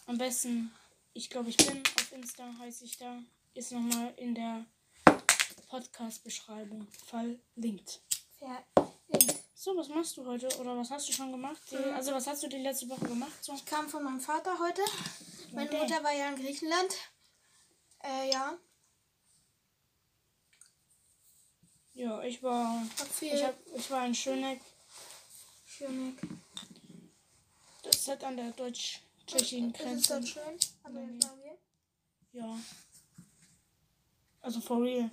[0.06, 0.72] Am besten,
[1.14, 3.22] ich glaube, ich bin auf Insta, heiße ich da.
[3.54, 4.66] Ist nochmal in der
[5.72, 8.02] Podcast-Beschreibung verlinkt.
[8.38, 9.40] Verlinkt.
[9.56, 10.48] So, was machst du heute?
[10.60, 11.62] Oder was hast du schon gemacht?
[11.72, 11.94] Mhm.
[11.94, 13.32] also, was hast du die letzte Woche gemacht?
[13.42, 13.54] So?
[13.54, 14.82] Ich kam von meinem Vater heute.
[15.54, 15.80] Meine Okay.
[15.80, 16.94] Mutter war ja in Griechenland.
[18.04, 18.58] Äh, ja.
[21.94, 22.82] Ja, ich war.
[23.00, 24.60] Hab Ich, hab, ich war in Schöneck.
[25.66, 26.20] Schöneck.
[27.84, 30.14] Das ist halt an der deutsch-tschechischen Ist Grenze.
[30.14, 30.60] dort schön?
[30.84, 31.14] Aber Nee.
[31.14, 31.58] jetzt sagen wir.
[32.42, 32.60] Ja.
[34.42, 35.10] Also, for real.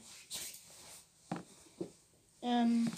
[2.43, 2.91] Ähm,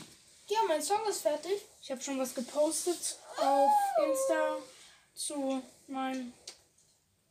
[0.48, 1.62] Ja, mein Song ist fertig.
[1.82, 3.70] ich habe schon was gepostet auf
[4.06, 4.56] Insta
[5.14, 6.32] zu meinem.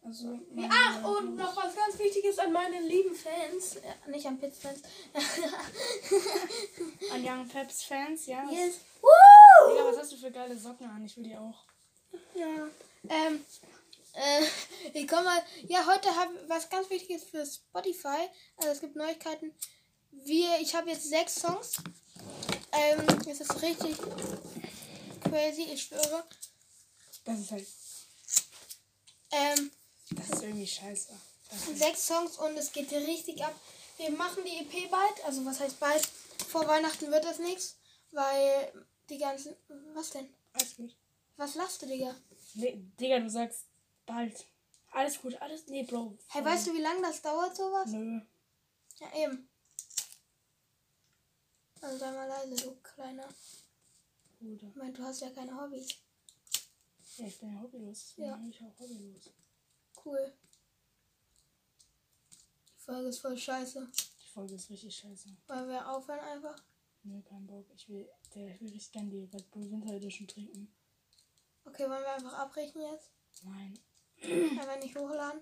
[0.02, 3.76] Also, meinem Ach, und noch was ganz Wichtiges an meine lieben Fans.
[3.78, 4.82] Äh, nicht an Piz-Fans.
[7.14, 8.44] An Young Peps Fans, ja.
[8.50, 8.76] yes.
[9.70, 11.06] Digga, was hast du für geile Socken an?
[11.06, 11.64] Ich will die auch.
[12.34, 12.68] Ja.
[13.10, 13.44] Ähm,
[14.13, 14.45] äh,
[14.93, 15.41] ich komme mal.
[15.67, 18.30] Ja, heute habe was ganz Wichtiges für Spotify.
[18.58, 19.54] Also es gibt Neuigkeiten.
[20.12, 21.76] Wir, ich habe jetzt sechs Songs.
[22.72, 23.98] Ähm, es ist richtig
[25.22, 26.24] crazy, ich schwöre.
[27.26, 27.67] Das ist halt.
[29.32, 29.72] Ähm,
[30.12, 31.13] Das ist irgendwie scheiße.
[31.50, 33.56] Das sechs Songs und es geht richtig ab.
[33.98, 35.26] Wir machen die EP bald.
[35.26, 36.08] Also was heißt bald?
[36.48, 37.78] Vor Weihnachten wird das nichts.
[38.12, 38.72] Weil
[39.10, 39.56] die ganzen.
[39.93, 40.34] Was denn?
[40.54, 40.95] Alles gut.
[41.38, 42.15] Was lachst du, Digga?
[42.56, 43.65] Nee, Digga, du sagst
[44.10, 44.45] bald.
[44.91, 45.67] Alles gut, alles.
[45.67, 46.17] Nee, Bro.
[46.30, 47.89] Hey, weißt du, wie lange das dauert, sowas?
[47.91, 48.19] Nö.
[49.00, 49.48] Ja, eben.
[51.82, 53.28] Also sei mal leise, du kleiner.
[54.39, 54.67] Bruder.
[54.67, 55.89] Ich meine, du hast ja keine Hobbys.
[57.17, 58.13] Ja, ich bin ja hobbylos.
[58.17, 58.36] Ja.
[58.36, 59.30] Bin ich auch hobbylos.
[60.04, 60.34] Cool.
[62.69, 63.88] Die Folge ist voll scheiße.
[64.24, 65.30] Die Folge ist richtig scheiße.
[65.48, 66.56] Wollen wir aufhören einfach?
[67.04, 67.65] Nö, kein Bock.
[67.76, 70.74] Ich will, der, ich will richtig gern die Red Bull Winter Edition trinken.
[71.65, 73.12] Okay, wollen wir einfach abbrechen jetzt?
[73.43, 73.78] Nein.
[74.21, 75.41] Einfach nicht hochladen?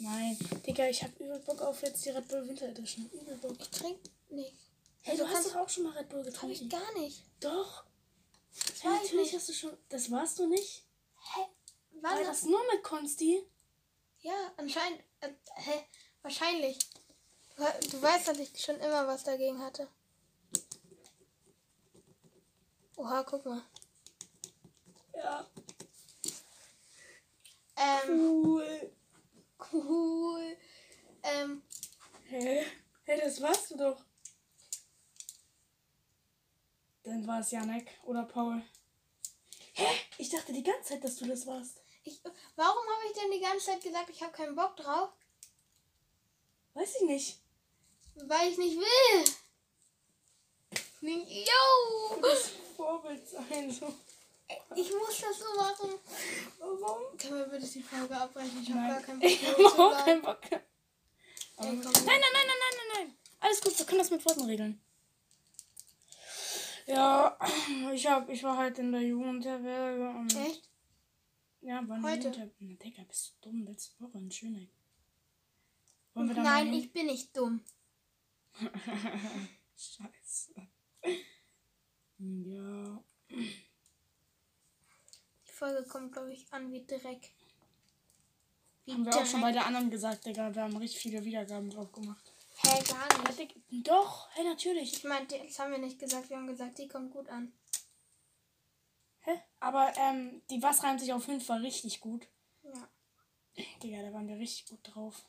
[0.00, 0.38] Nein.
[0.66, 3.10] Digga, ich hab übel Bock auf jetzt die Red Bull Winter Edition.
[3.12, 3.56] Übel Bock.
[3.60, 3.98] Ich trink
[4.30, 4.54] nicht.
[5.02, 6.68] Hey, du du hast doch auch schon mal Red Bull Hab ich getrunken.
[6.70, 7.22] gar nicht.
[7.40, 7.84] Doch.
[8.66, 9.34] Das Ja, war ich natürlich nicht.
[9.34, 9.76] hast du schon.
[9.90, 10.84] Das warst du nicht?
[11.34, 11.40] Hä?
[12.00, 12.24] War Wann?
[12.24, 13.42] das nur mit Konsti?
[14.20, 15.00] Ja, anscheinend.
[15.20, 15.84] Äh, hä?
[16.22, 16.78] Wahrscheinlich.
[17.56, 19.88] Du, du weißt, dass ich schon immer was dagegen hatte.
[22.96, 23.62] Oha, guck mal.
[25.14, 25.46] Ja.
[27.76, 28.92] Ähm, Cool.
[29.72, 30.56] cool.
[31.22, 31.62] Ähm,
[32.28, 32.64] Hä?
[33.04, 34.04] Hey, das warst du doch.
[37.04, 38.62] Dann war es Janek oder Paul.
[39.74, 39.86] Hä?
[40.18, 41.80] Ich dachte die ganze Zeit, dass du das warst.
[42.04, 42.20] ich,
[42.56, 45.10] warum habe ich denn die ganze Zeit gesagt, ich habe keinen Bock drauf?
[46.74, 47.40] Weiß ich nicht.
[48.16, 49.24] Weil ich nicht will.
[51.02, 52.14] Nicht, yo!
[52.14, 53.70] Du musst Vorbild sein.
[53.70, 53.94] So.
[54.76, 55.98] Ich muss das so machen.
[56.58, 57.16] Warum?
[57.18, 58.62] Können wir bitte die Folge abbrechen?
[58.62, 60.40] Ich habe gar keinen Bock Ich habe auch keinen Bock.
[60.50, 60.60] Nein,
[61.58, 63.16] nein, nein, nein, nein, nein, nein.
[63.40, 64.80] Alles gut, wir können das mit Worten regeln.
[66.86, 67.36] Ja,
[67.92, 70.36] ich hab, ich war halt in der Jugendherberge und.
[70.36, 70.70] Echt?
[71.62, 72.32] Ja, eine Heute?
[72.38, 73.64] Na, Digga, bist du dumm?
[73.64, 74.70] Letzte Woche in Schöneck.
[76.14, 77.60] Nein, ich bin nicht dumm.
[79.76, 80.54] Scheiße.
[82.18, 83.04] Ja.
[85.56, 87.32] Die Folge kommt, glaube ich, an wie Dreck.
[88.84, 90.54] Wie Haben wir auch schon bei der anderen gesagt, Digga.
[90.54, 92.30] Wir haben richtig viele Wiedergaben drauf gemacht.
[92.58, 93.56] Hä, gar Ja, nicht.
[93.88, 94.92] Doch, hä, natürlich.
[94.92, 96.28] Ich meine, das haben wir nicht gesagt.
[96.28, 97.54] Wir haben gesagt, die kommt gut an.
[99.20, 99.40] Hä?
[99.58, 102.28] Aber ähm, die Was reimt sich auf 5 war richtig gut.
[102.62, 102.88] Ja.
[103.82, 105.24] Digga, da waren wir richtig gut drauf.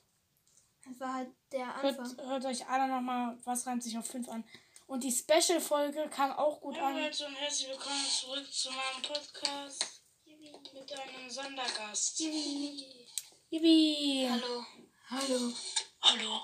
[0.84, 2.28] Das war halt der Hört, Anfang.
[2.28, 4.44] hört euch alle nochmal Was reimt sich auf 5 an.
[4.88, 7.02] Und die Special-Folge kam auch gut Hallo an.
[7.02, 9.97] Leute und herzlich willkommen zurück zu meinem Podcast
[10.74, 12.20] mit einem Sondergast.
[13.50, 14.28] Yippie.
[14.30, 14.66] Hallo.
[15.10, 15.54] Hallo.
[16.02, 16.42] Hallo.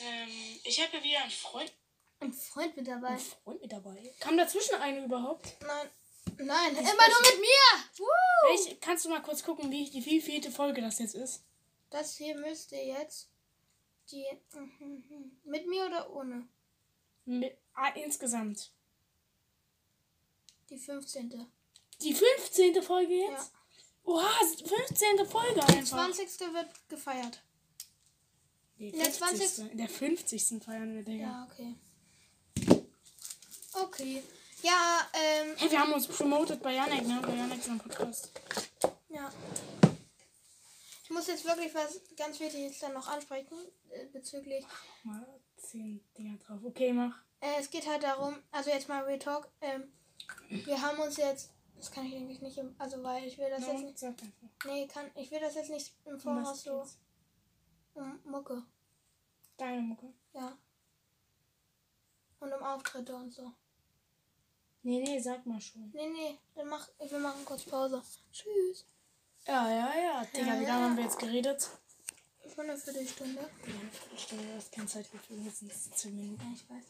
[0.00, 1.72] Ähm, ich habe wieder einen Freund.
[2.20, 3.08] Ein Freund mit dabei.
[3.08, 4.14] Ein Freund mit dabei.
[4.20, 5.56] Kam dazwischen eine überhaupt?
[5.60, 5.90] Nein.
[6.38, 7.98] Nein, immer nur mit mir.
[7.98, 8.48] Woo!
[8.48, 11.44] Welch, kannst du mal kurz gucken, wie die wie vielte Folge das jetzt ist?
[11.90, 13.30] Das hier müsste jetzt
[14.10, 14.26] die.
[15.44, 16.48] Mit mir oder ohne?
[17.24, 18.72] Mit, ah, insgesamt.
[20.68, 21.46] Die 15.
[22.02, 22.82] Die 15.
[22.82, 23.52] Folge jetzt?
[24.04, 24.28] Oha,
[24.64, 25.26] 15.
[25.26, 26.12] Folge einfach.
[26.12, 26.40] 20.
[26.52, 27.42] wird gefeiert.
[28.78, 29.70] Die In der 50.
[29.72, 30.62] In der 50.
[30.62, 31.24] feiern wir, Digga.
[31.24, 31.74] Ja, okay.
[33.72, 34.22] Okay.
[34.62, 37.20] Ja, ähm, Hey, wir haben uns promoted bei Janek, ne?
[37.22, 38.30] Bei Janek seinem Podcast.
[39.08, 39.30] ja.
[41.04, 43.56] Ich muss jetzt wirklich was ganz Wichtiges dann noch ansprechen
[43.90, 44.64] äh, bezüglich.
[45.04, 45.24] Mal
[45.56, 46.58] 10 Dinger drauf.
[46.64, 47.14] Okay, mach.
[47.40, 49.48] Äh, es geht halt darum, also jetzt mal Real Talk.
[49.60, 49.92] Ähm,
[50.48, 53.66] wir haben uns jetzt, das kann ich eigentlich nicht, im, also weil ich will das
[53.66, 54.24] jetzt No, nicht,
[54.66, 56.86] nee, kann, ich will das jetzt nicht im Voraus so,
[57.94, 58.62] um Mucke,
[59.56, 60.12] Deine Mucke.
[60.34, 60.56] ja.
[62.40, 63.50] Und um Auftritte und so.
[64.82, 65.90] Nee, nee, sag mal schon.
[65.94, 68.02] Nee, nee, dann mach, wir machen kurz Pause.
[68.32, 68.84] Tschüss.
[69.46, 70.24] Ja, ja, ja.
[70.26, 70.68] Digga, Ja, wie ja.
[70.68, 71.68] lange haben wir jetzt geredet?
[72.54, 73.48] Schon eine Viertelstunde.
[73.66, 75.42] Digga, eine Viertelstunde, das ist kein Zeitgefühl.
[75.44, 76.42] Jetzt sind es 10 Minuten.
[76.42, 76.84] Ja, ich weiß.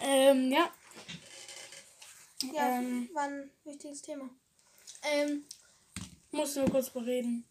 [0.00, 0.70] Ähm, ja.
[2.42, 3.08] Ja, Ähm.
[3.12, 4.28] war ein wichtiges Thema.
[5.02, 5.44] Ähm,
[6.32, 7.44] Musst du nur kurz bereden.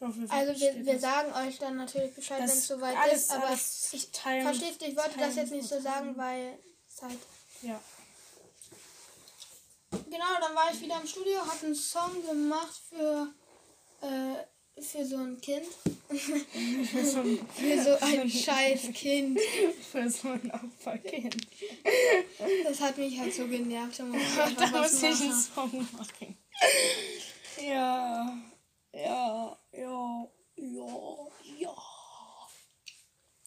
[0.00, 3.46] Hoffe, also wir, wir sagen euch dann natürlich Bescheid, wenn es soweit alles- ist, aber
[3.46, 7.18] alles ich teilen- verstehst du, ich wollte das jetzt nicht so sagen, weil es halt
[7.62, 7.80] Ja.
[9.90, 13.32] Genau, dann war ich wieder im Studio, habe einen Song gemacht für,
[14.02, 14.34] äh,
[14.80, 15.66] für so ein Kind.
[16.08, 19.40] Für so ein, Für so ein scheiß Kind.
[19.90, 21.46] für so ein Opferkind.
[22.64, 24.00] Das hat mich halt so genervt.
[24.00, 25.32] Ich Da muss ich einen.
[25.32, 26.36] Song machen.
[27.60, 28.38] Ja.
[28.92, 29.58] Ja.
[29.72, 30.28] Ja.
[30.56, 31.16] Ja.
[31.58, 31.74] Ja.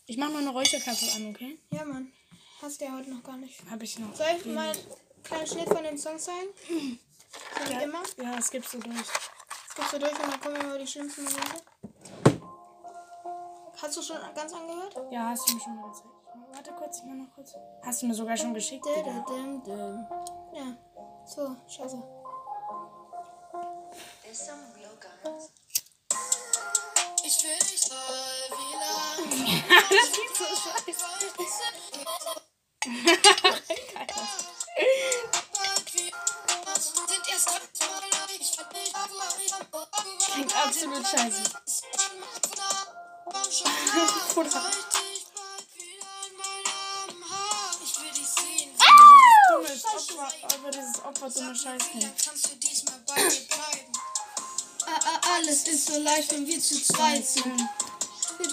[0.05, 1.59] Ich mach mal eine Räucherkappe an, okay?
[1.71, 2.11] Ja, Mann.
[2.61, 3.59] Hast du ja heute noch gar nicht.
[3.69, 4.15] Hab ich noch.
[4.15, 6.49] Soll ich mal einen kleinen Schnitt von dem Song zeigen?
[7.71, 8.03] Ja, immer.
[8.17, 8.95] Ja, es gibt so durch.
[9.75, 11.61] Gehst du durch und dann kommen immer die schlimmsten Momente.
[13.81, 14.95] Hast du schon ganz angehört?
[15.11, 16.09] Ja, hast du mir schon mal gezeigt.
[16.51, 17.53] Warte kurz, ich mach noch kurz.
[17.85, 18.85] Hast du mir sogar schon geschickt?
[18.85, 19.23] Digga?
[19.27, 20.07] Dum, dum.
[20.53, 20.75] Ja.
[21.25, 22.01] So, scheiße.
[27.23, 29.63] Ich will nicht mal wie lang.
[29.89, 30.79] Das klingt so scheiße.
[40.33, 41.43] Klingt absolut scheiße.
[44.33, 44.71] Bruder.
[49.51, 52.13] Dummes Opfer, aber dieses Opfer dumme Scheißkind.
[55.35, 57.61] Alles ist so leicht, wenn wir zu zweit sind.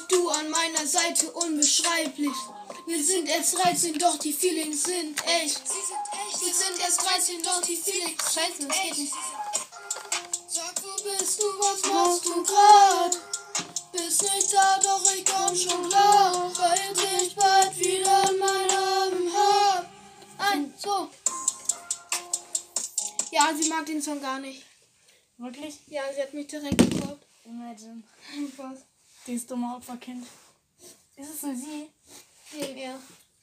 [0.08, 2.34] Du an meiner Seite unbeschreiblich.
[2.86, 5.62] Wir sind erst 13, doch die Feelings sind echt.
[6.40, 8.34] Wir sind erst 13, doch die Feelings.
[8.34, 9.14] Scheiße, das geht nicht.
[10.48, 13.18] Sag, wo bist du, was machst du grad?
[13.92, 16.52] Bist nicht da, doch ich komm schon klar.
[16.56, 19.86] Weil ich dich bald wieder in meinen Armen hab.
[20.38, 21.08] Ein, so.
[23.30, 24.64] Ja, sie mag den Song gar nicht.
[25.38, 25.78] Wirklich?
[25.88, 27.26] Ja, sie hat mich direkt geglaubt.
[27.44, 28.02] Imagine.
[28.56, 28.78] Was?
[29.26, 30.26] Dieses dumme Opferkind.
[31.16, 31.90] Ist es ein Sie?
[32.52, 33.00] Neben ihr.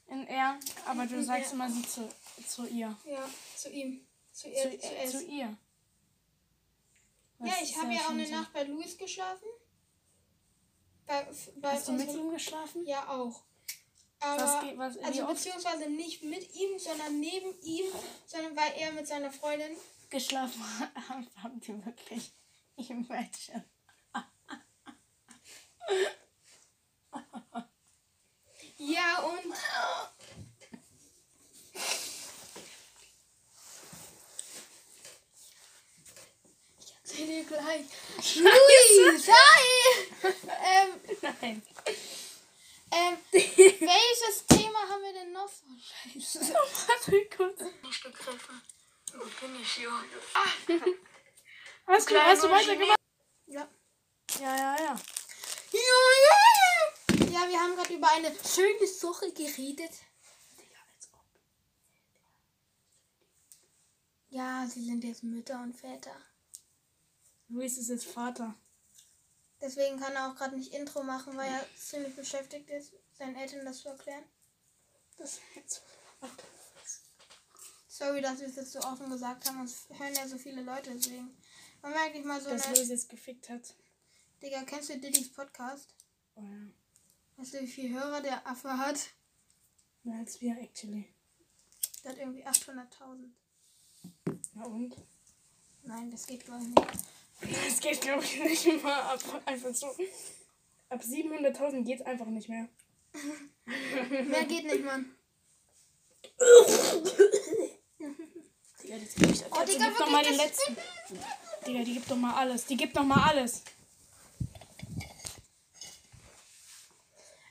[0.08, 2.06] In er, aber du sagst immer sie zu,
[2.46, 2.96] zu ihr.
[3.04, 4.06] Ja, zu ihm.
[4.32, 4.80] Zu Zu, ihr.
[4.80, 5.22] Zu, zu es.
[5.22, 5.56] ihr.
[7.40, 8.28] Ja, Das ich habe ja auch eine.
[8.30, 9.46] Nacht bei Luis geschlafen.
[11.06, 12.86] Bei, bei Hast du mit ihm geschlafen?
[12.86, 13.42] Ja, auch.
[14.20, 17.84] Was Aber, geht- was- also beziehungsweise nicht mit ihm, sondern neben ihm,
[18.26, 19.76] sondern weil er mit seiner Freundin.
[20.08, 20.62] Geschlafen
[21.08, 22.32] haben, haben die wirklich.
[22.76, 23.64] Imagine.
[28.78, 29.54] Ja, und.
[37.14, 37.86] Ich erzähl dir gleich.
[38.36, 40.24] Luis, hi!
[40.24, 41.62] ähm, Nein.
[42.90, 45.64] ähm, welches Thema haben wir denn noch so?
[45.78, 46.40] Scheiße.
[46.88, 47.60] Warte kurz.
[47.82, 48.62] Nicht begriffen.
[49.12, 49.90] Wo bin ich hier?
[51.86, 52.98] Hast du, hast du weitergemacht?
[53.46, 53.68] Ja.
[54.40, 55.00] Ja, ja, ja.
[57.30, 59.92] Ja, wir haben gerade über eine schöne Sache geredet.
[64.30, 66.16] Ja, sie sind jetzt Mütter und Väter.
[67.48, 68.54] Luis ist jetzt Vater.
[69.60, 73.64] Deswegen kann er auch gerade nicht Intro machen, weil er ziemlich beschäftigt ist, seinen Eltern
[73.64, 74.24] das zu erklären.
[75.16, 75.82] Das jetzt.
[77.88, 79.64] Sorry, dass wir es jetzt so offen gesagt haben.
[79.64, 81.36] Es hören ja so viele Leute, deswegen.
[81.80, 82.68] Man merkt nicht mal so Dass.
[82.76, 83.74] Luis jetzt gefickt hat.
[84.42, 85.94] Digga, kennst du Diddy's Podcast?
[86.34, 86.66] Oh ja.
[87.36, 88.98] Weißt du, wie viele Hörer der Affe hat?
[90.02, 91.14] Mehr als wir, actually.
[92.02, 93.30] Der hat irgendwie 800.000.
[94.54, 94.94] Na und?
[95.82, 97.13] Nein, das geht ich nicht.
[97.50, 99.20] Das geht, glaube ich, nicht immer ab.
[99.46, 99.88] Einfach so.
[100.88, 102.68] Ab 700.000 geht's einfach nicht mehr.
[104.06, 105.14] Mehr geht nicht, Mann.
[108.82, 110.76] Digga, die gibt, Oh, also, Digga, gib doch mal den letzten.
[111.66, 112.66] Digga, die gibt doch mal alles.
[112.66, 113.62] Die gibt doch mal alles.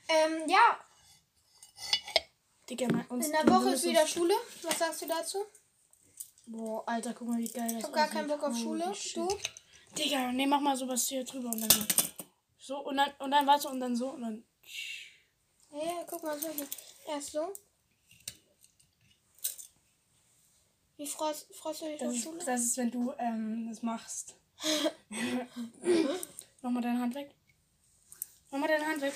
[0.08, 0.78] Ähm, ja,
[2.68, 4.34] Digga, uns, in der Woche ist wieder Schule.
[4.62, 5.38] Was sagst du dazu?
[6.46, 8.92] Boah, Alter, guck mal, wie geil das Ich hab gar keinen Bock auf Schule.
[9.14, 9.28] Du?
[9.96, 11.80] Digga, nee, mach mal sowas hier drüber und dann so.
[12.58, 14.44] So, und dann, und dann warte und dann so und dann.
[15.72, 16.66] Ja, ja, guck mal so hier.
[17.08, 17.52] Erst so.
[20.96, 22.44] Wie freust, freust du dich Das auf ist, Schule?
[22.44, 24.34] das ist, wenn du ähm, das machst.
[26.62, 27.30] mach mal deine Hand weg.
[28.50, 29.12] Mach mal deine Hand weg.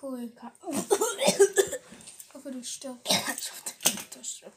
[0.00, 0.32] Cool.
[2.32, 3.12] Hoffe, du stirbst.
[4.14, 4.54] Das stimmt.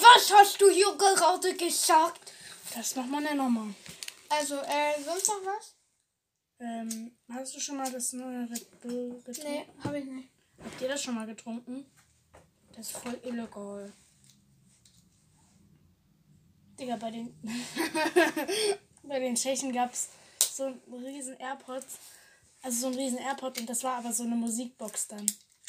[0.00, 2.32] Was hast du hier gerade gesagt?
[2.74, 3.74] Das macht man ja nochmal.
[4.28, 5.74] Also, äh, sonst noch was?
[6.58, 9.52] Ähm, hast du schon mal das neue Red Bull getrunken?
[9.52, 10.28] Nee, hab ich nicht.
[10.62, 11.84] Habt ihr das schon mal getrunken?
[12.74, 13.92] Das ist voll illegal.
[16.78, 17.36] Digga, bei den
[19.02, 21.84] bei den Tschechen gab es so einen riesen Airpod.
[22.62, 25.26] Also so einen riesen Airpod und das war aber so eine Musikbox dann.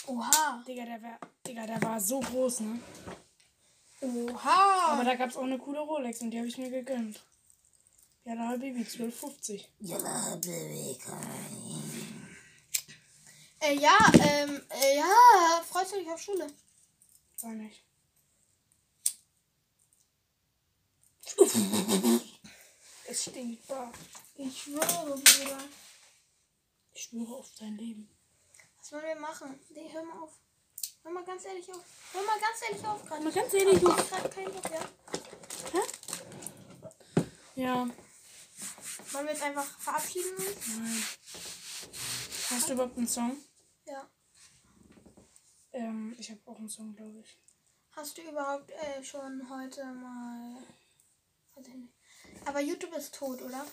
[0.07, 0.63] Oha.
[0.67, 2.80] Digga, der war, Digga, der war so groß, ne?
[4.04, 4.93] Oha.
[4.93, 7.24] Aber da gab es auch eine coole Rolex und die habe ich mir gegönnt.
[8.26, 9.70] Ja, da Baby 1250.
[13.60, 16.47] Äh, ja, ähm, äh, ja, freust du dich auf Schule?
[17.36, 17.84] Sei nicht.
[23.06, 23.91] Es stinkt bar.
[24.36, 25.64] Ich schwöre, Bruder.
[26.93, 28.10] Ich schwöre auf dein Leben.
[28.78, 29.60] Was wollen wir machen?
[29.70, 30.43] Nee, hör mal auf.
[31.04, 31.84] Hör mal ganz ehrlich auf.
[32.14, 33.24] Hör mal ganz ehrlich auf gerade.
[33.24, 34.89] Mal ganz ehrlich, Ich hab keinen Bock, ja?
[37.56, 37.88] Ja.
[39.12, 40.32] Wollen wir jetzt einfach verabschieden?
[40.38, 41.04] Nein.
[42.49, 43.38] Hast du überhaupt einen Song?
[43.86, 44.10] Ja.
[45.74, 47.38] Ähm, ich habe auch einen Song, glaube ich.
[47.91, 50.58] Hast du überhaupt äh, schon heute mal.
[52.45, 53.66] Aber YouTube ist tot, oder?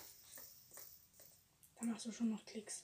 [1.79, 2.83] Dann machst du schon noch Klicks.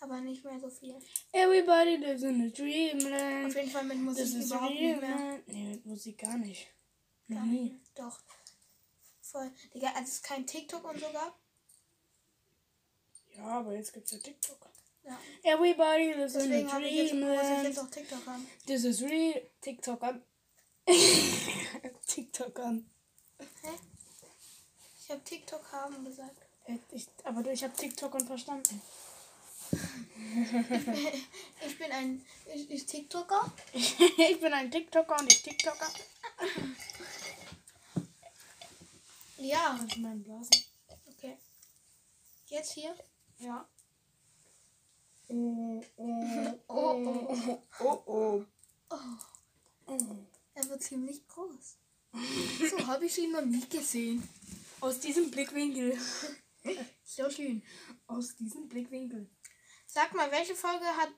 [0.00, 0.94] Aber nicht mehr so viel.
[1.32, 3.54] Everybody lives in a Auf dreamland.
[3.54, 4.94] jeden Fall mit Musik This is überhaupt nicht mehr.
[5.00, 5.48] dreamland.
[5.48, 6.68] Nee, mit Musik gar nicht.
[7.28, 7.60] Gar Nie.
[7.70, 7.76] nicht.
[7.96, 8.18] Doch.
[9.20, 9.50] Voll.
[9.74, 11.36] Digga, als es kein TikTok und so gab.
[13.36, 14.58] Ja, aber jetzt gibt's ja TikTok.
[15.04, 15.18] Ja.
[15.42, 17.78] Everybody lives in Deswegen a habe ich jetzt, muss ich jetzt dreamland.
[17.78, 18.46] auch TikTok haben.
[18.66, 19.42] This is real.
[19.60, 20.22] TikTok an.
[22.06, 22.86] TikTok an.
[25.00, 26.36] Ich habe TikTok haben gesagt.
[26.66, 28.80] Äh, Ich, aber ich habe TikTok an verstanden.
[31.66, 33.52] Ich bin ein ich, ich TikToker.
[33.72, 35.90] ich bin ein TikToker und ich TikToker.
[39.38, 39.78] Ja.
[39.92, 40.64] Du meinen blasen?
[41.06, 41.36] Okay.
[42.46, 42.94] Jetzt hier.
[43.38, 43.68] Ja.
[45.30, 48.44] Oh, oh, Oh, oh.
[48.88, 48.96] oh,
[49.86, 50.16] oh.
[50.54, 51.76] Er wird ziemlich groß.
[52.70, 54.26] So habe ich ihn noch nie gesehen.
[54.80, 55.98] Aus diesem Blickwinkel.
[57.04, 57.62] So schön.
[58.06, 59.28] Aus diesem Blickwinkel.
[59.90, 61.08] Sag mal, welche Folge hat.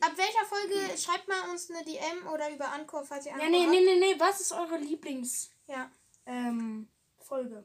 [0.00, 3.50] Ab welcher Folge schreibt mal uns eine DM oder über Anchor, falls ihr Ja, Anchor
[3.50, 3.70] nee, habt?
[3.70, 4.20] nee, nee, nee.
[4.20, 5.90] Was ist eure Lieblings Ja.
[6.26, 7.64] ähm, Folge?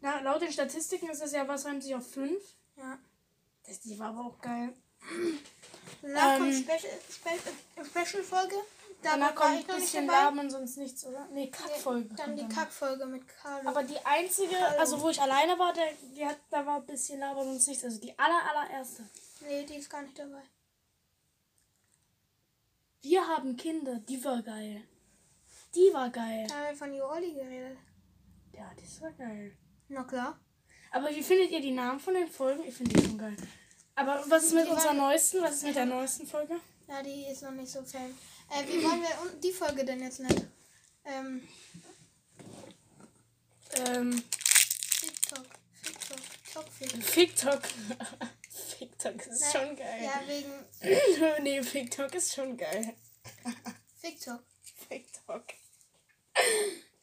[0.00, 2.40] Na, laut den Statistiken ist es ja was haben sie auf 5.
[2.76, 2.98] Ja.
[3.64, 4.72] Das die war aber auch geil.
[6.02, 8.22] Danach Ähm, kommt Special, Special, Special
[9.02, 11.28] Danach war kommt ich ein bisschen und sonst nichts, oder?
[11.32, 12.08] Nee, Kackfolge.
[12.08, 12.56] Dann kommt die danach.
[12.56, 13.68] Kackfolge mit Carlo.
[13.68, 17.20] Aber die einzige, also wo ich alleine war, der, die hat, da war ein bisschen
[17.20, 17.84] Laber und sonst nichts.
[17.84, 19.08] Also die aller, allererste.
[19.42, 20.42] nee, die ist gar nicht dabei.
[23.02, 24.82] Wir haben Kinder, die war geil.
[25.74, 26.46] Die war geil.
[26.48, 27.78] Da haben wir von Jooli geredet.
[28.52, 29.56] Ja, das war geil.
[29.88, 30.40] Na klar.
[30.90, 32.64] Aber wie findet ihr die Namen von den Folgen?
[32.64, 33.36] Ich finde die schon geil.
[33.94, 35.42] Aber was ist mit Die unserer neuesten?
[35.42, 36.56] Was ist mit der neuesten Folge?
[36.88, 38.16] Ja, die ist noch nicht so fame.
[38.50, 40.52] Äh, wie wollen wir die Folge denn jetzt nennen?
[41.04, 41.48] Ähm,
[43.78, 44.22] Ähm,
[45.00, 45.46] TikTok.
[45.82, 46.64] TikTok.
[47.12, 47.62] TikTok.
[48.78, 49.26] TikTok.
[49.26, 50.02] Ist Na, schon geil.
[50.02, 52.94] Ja, wegen nee, TikTok ist schon geil.
[54.00, 54.42] TikTok.
[54.88, 55.44] TikTok.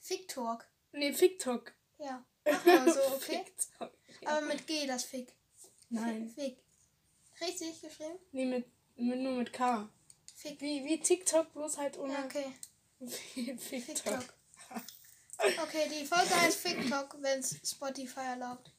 [0.07, 0.65] TikTok.
[0.93, 1.73] Nee, TikTok.
[1.99, 2.25] Ja.
[2.45, 3.43] Mach mal so, okay?
[3.45, 3.91] TikTok.
[4.25, 5.33] Aber mit G, das Fick.
[5.89, 6.29] Nein.
[6.33, 6.57] Fick.
[7.41, 8.17] Richtig geschrieben?
[8.31, 8.65] Nee, mit,
[8.95, 9.89] mit, nur mit K.
[10.43, 10.59] Fick.
[10.59, 12.53] Wie, wie TikTok, bloß halt ohne Ja, okay.
[12.99, 13.95] TikTok.
[13.95, 14.33] TikTok.
[15.63, 18.69] Okay, die Folge heißt TikTok, wenn es Spotify erlaubt.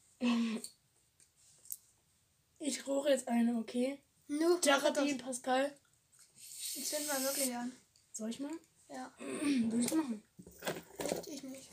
[2.59, 3.99] Ich roche jetzt eine, okay?
[4.29, 5.73] Nu, Geraldine Pascal.
[6.75, 7.75] Ich zünd mal wirklich an.
[8.13, 8.53] Soll ich mal?
[8.91, 10.23] Ja, Will ich machen?
[11.27, 11.71] ich nicht.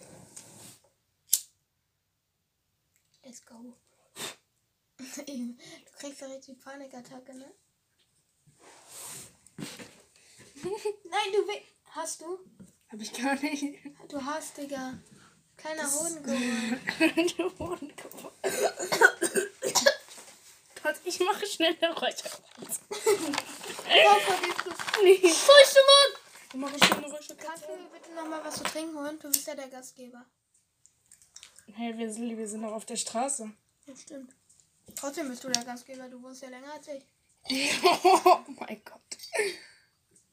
[3.25, 3.75] Let's go.
[5.25, 5.55] du
[5.97, 7.53] kriegst ja richtig Panikattacke, ne?
[10.63, 11.61] Nein, du will.
[11.91, 12.39] Hast du?
[12.89, 13.79] Hab ich gar nicht.
[14.09, 14.99] Du hast, Digga.
[15.57, 17.39] Kleiner Hoden geholt.
[17.39, 18.31] du Hodenkomm.
[20.81, 22.81] Gott, ich mache schnell eine Räucherkatze.
[25.03, 25.17] Nee.
[25.17, 26.11] Furchte Mann!
[26.49, 27.65] Ich mache schnell eine Kannst Räucherkatze.
[27.67, 29.19] du mir bitte nochmal was zu trinken holen?
[29.19, 30.25] Du bist ja der Gastgeber.
[31.73, 33.51] Hey, wir sind, wir sind noch auf der Straße.
[33.85, 34.33] Ja, stimmt.
[34.95, 36.09] Trotzdem bist du der Gastgeber.
[36.09, 37.03] Du wohnst ja länger als ich.
[38.03, 39.17] oh mein Gott.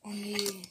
[0.05, 0.63] Oh nee.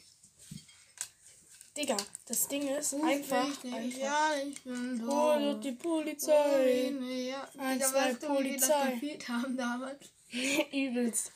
[1.76, 3.38] Digga, das Ding ist einfach.
[3.64, 3.98] einfach.
[4.00, 5.60] Ja, ich bin Hol so.
[5.60, 6.90] die Polizei.
[7.30, 9.20] Ja, Eins, Digga, zwei, weißt du, wie wir das Polizei.
[9.28, 10.00] haben damals?
[10.72, 11.32] Übelst.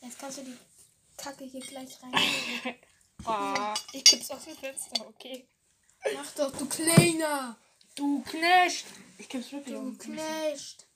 [0.00, 0.56] Jetzt kannst du die
[1.16, 2.12] Kacke hier gleich rein.
[3.24, 5.46] Ah, ich kipp's aus dem Fenster, okay.
[6.12, 7.56] Mach doch, du Kleiner!
[7.94, 8.84] Du Knecht.
[9.16, 10.24] Ich kipp's wirklich aus Du dem Fenster.
[10.42, 10.86] Knecht.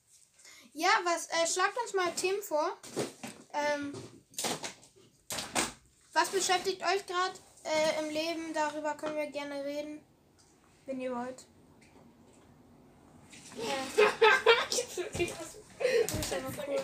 [0.77, 2.77] Ja, was, äh, schlagt uns mal Themen vor.
[3.51, 3.91] Ähm,
[6.13, 8.53] was beschäftigt euch gerade äh, im Leben?
[8.53, 9.99] Darüber können wir gerne reden,
[10.85, 11.47] wenn ihr wollt.
[13.55, 13.73] Ja,
[14.77, 16.75] das ist aber cool.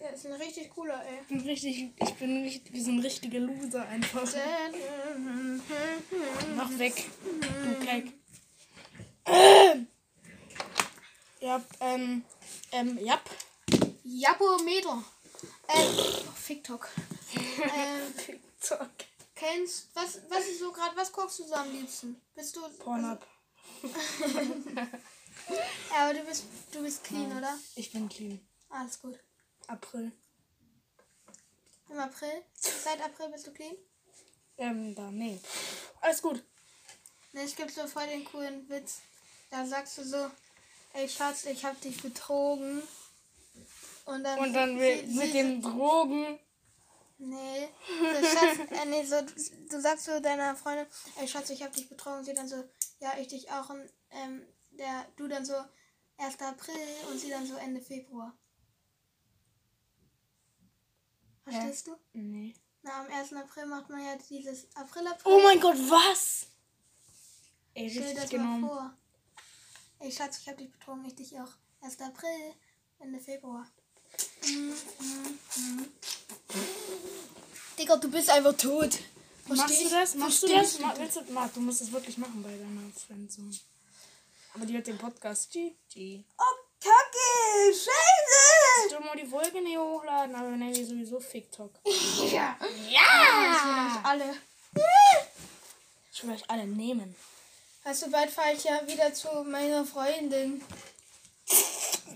[0.00, 1.18] Ja, ist ein richtig cooler, ey.
[1.20, 4.26] Ich bin richtig, ich bin richtig, wie so ein richtiger Loser einfach.
[6.56, 7.10] Mach weg,
[7.42, 8.14] du Keck.
[9.26, 9.86] Ähm.
[11.40, 12.22] Ja, ähm,
[12.72, 13.20] ähm, ja.
[14.04, 15.04] Japometer.
[15.68, 16.88] Ähm, oh, TikTok.
[17.34, 18.90] ähm, TikTok.
[19.40, 22.20] kennst, was, was ist so gerade, was guckst du so am liebsten?
[22.34, 23.26] Bist du, Pornhub.
[23.82, 24.88] ja,
[25.96, 27.58] aber du bist, du bist clean, oder?
[27.74, 28.40] Ich bin clean.
[28.68, 29.18] Alles gut.
[29.66, 30.12] April.
[31.88, 32.44] Im April?
[32.54, 33.76] Seit April bist du clean?
[34.58, 35.40] Ähm, da, nee.
[36.02, 36.44] Alles gut.
[37.32, 39.00] Ne, es gibt so voll den coolen Witz.
[39.50, 40.30] Da sagst du so,
[40.94, 42.82] ey Schatz, ich hab dich betrogen.
[44.06, 46.38] Und dann, Und dann mit, sie- mit den Drogen.
[47.18, 49.16] Nee, so, Schatz, äh, nee, so,
[49.70, 50.86] du sagst so deiner Freundin,
[51.20, 52.24] ey Schatz, ich hab dich betrogen.
[52.24, 52.64] Sie dann so,
[53.00, 53.68] ja, ich dich auch.
[53.68, 55.54] Und ähm, der, du dann so
[56.16, 56.40] 1.
[56.40, 56.74] April
[57.10, 58.36] und sie dann so Ende Februar.
[61.44, 61.96] Verstehst du?
[62.12, 62.54] Nee.
[62.82, 63.32] Na, am 1.
[63.34, 65.32] April macht man ja dieses April-April.
[65.32, 66.46] Oh mein Gott, was?
[67.74, 68.60] Ey, Stell dir richtig das genommen.
[68.62, 68.96] mal vor.
[70.00, 71.52] Ey Schatz, ich hab dich betrogen, ich dich auch.
[71.82, 72.00] 1.
[72.00, 72.54] April,
[73.00, 73.66] Ende Februar.
[74.46, 75.86] Mm, mm, mm.
[77.78, 78.98] Digga, du bist einfach tot.
[79.46, 80.14] Machst du das?
[80.14, 80.78] Machst du das?
[80.78, 83.54] Ma- willst du, Ma, du musst es wirklich machen bei deiner Friendzone.
[84.54, 85.54] Aber die hat den Podcast.
[85.54, 86.24] Die, die.
[86.38, 87.74] Oh, Kacke!
[87.74, 88.94] Scheiße!
[88.94, 91.72] Ich mal die Folge nicht hochladen, aber wir nennen die sowieso FickTok.
[92.32, 92.56] Ja.
[92.88, 94.00] Ja!
[94.02, 94.34] Alle.
[96.12, 97.14] Ich will euch alle nehmen.
[97.84, 100.62] Weißt du, bald fahre ich ja wieder zu meiner Freundin.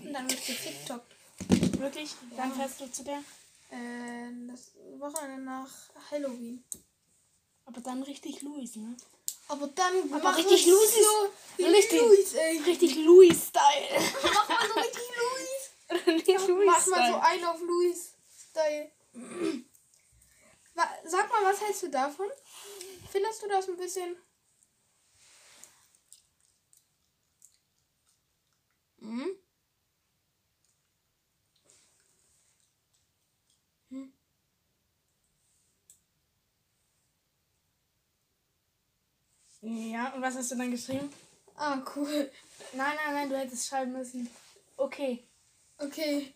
[0.03, 1.01] Und dann wird sie TikTok.
[1.79, 2.11] Wirklich?
[2.37, 3.23] Dann fährst du zu der?
[3.71, 5.69] Äh, das Wochenende nach
[6.11, 6.63] Halloween.
[7.65, 8.95] Aber dann richtig Louis, ne?
[9.47, 12.59] Aber dann Aber richtig Louis so wie richtig- Louis, ey.
[12.61, 14.01] Richtig Louis-Style.
[14.23, 16.47] Mach mal so richtig Louis.
[16.47, 16.65] Louis-Style.
[16.65, 18.91] Mach mal so einen auf Louis-Style.
[21.05, 22.27] Sag mal, was hältst du davon?
[23.11, 24.15] Findest du das ein bisschen...
[29.05, 29.35] Mhm.
[39.61, 41.09] Ja, und was hast du dann geschrieben?
[41.55, 42.31] Ah, cool.
[42.73, 44.29] Nein, nein, nein, du hättest schreiben müssen.
[44.77, 45.23] Okay.
[45.77, 46.33] Okay.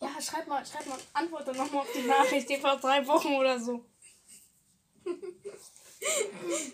[0.00, 3.58] Ja, schreib mal, schreib mal, antworte nochmal auf die Nachricht, die vor drei Wochen oder
[3.58, 3.84] so.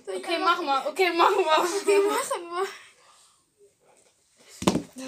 [0.06, 1.58] Okay, mach mal, okay, mach mal.
[1.80, 2.83] Okay, machen wir.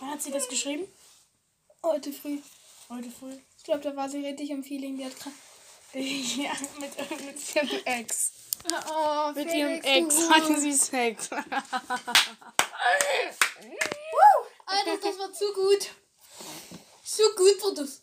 [0.00, 0.86] Wann hat sie das geschrieben?
[1.82, 2.38] Heute früh.
[2.90, 3.36] Heute früh.
[3.56, 4.96] Ich glaube, da war sie richtig im Feeling.
[4.98, 5.32] Die hat grad...
[5.94, 8.32] Ja, mit, mit ihrem Ex.
[8.90, 10.30] Oh, Mit Felix, ihrem Ex Hure.
[10.30, 11.30] hatten sie Sex.
[14.66, 15.90] Alter, das war zu gut.
[17.04, 18.02] Zu gut war das.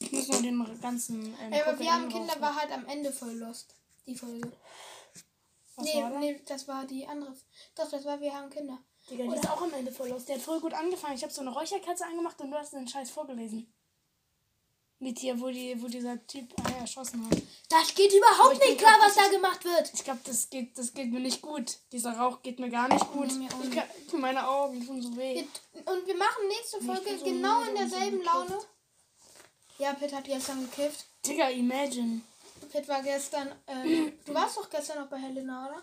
[0.00, 1.34] Ich muss noch den ganzen.
[1.40, 3.74] Ähm, Ey, aber wir haben Kinder war halt am Ende voll lost.
[4.06, 4.52] Die Folge.
[5.76, 7.34] Was nee, war nee, das war die andere.
[7.74, 8.78] Doch, das war Wir haben Kinder.
[9.10, 10.24] Digga, die ist auch am Ende voll los.
[10.24, 11.14] Der hat voll gut angefangen.
[11.16, 13.72] Ich habe so eine Räucherkerze angemacht und du hast den Scheiß vorgelesen.
[15.00, 17.42] Mit dir, wo, die, wo dieser Typ einen erschossen hat.
[17.68, 19.92] Das geht überhaupt nicht klar, was da gemacht wird.
[19.92, 21.78] Ich glaube, das geht, das geht mir nicht gut.
[21.92, 23.26] Dieser Rauch geht mir gar nicht gut.
[23.36, 25.44] Nee, ich kann, meine Augen tun so weh.
[25.72, 28.34] Wir- Und wir machen nächste Folge so genau in so derselben gekifft.
[28.34, 28.58] Laune.
[29.78, 31.04] Ja, Pitt hat gestern gekifft.
[31.26, 32.22] Digga, imagine.
[32.74, 33.48] Pitt war gestern.
[33.66, 35.80] Äh, du warst doch gestern noch bei Helena, oder?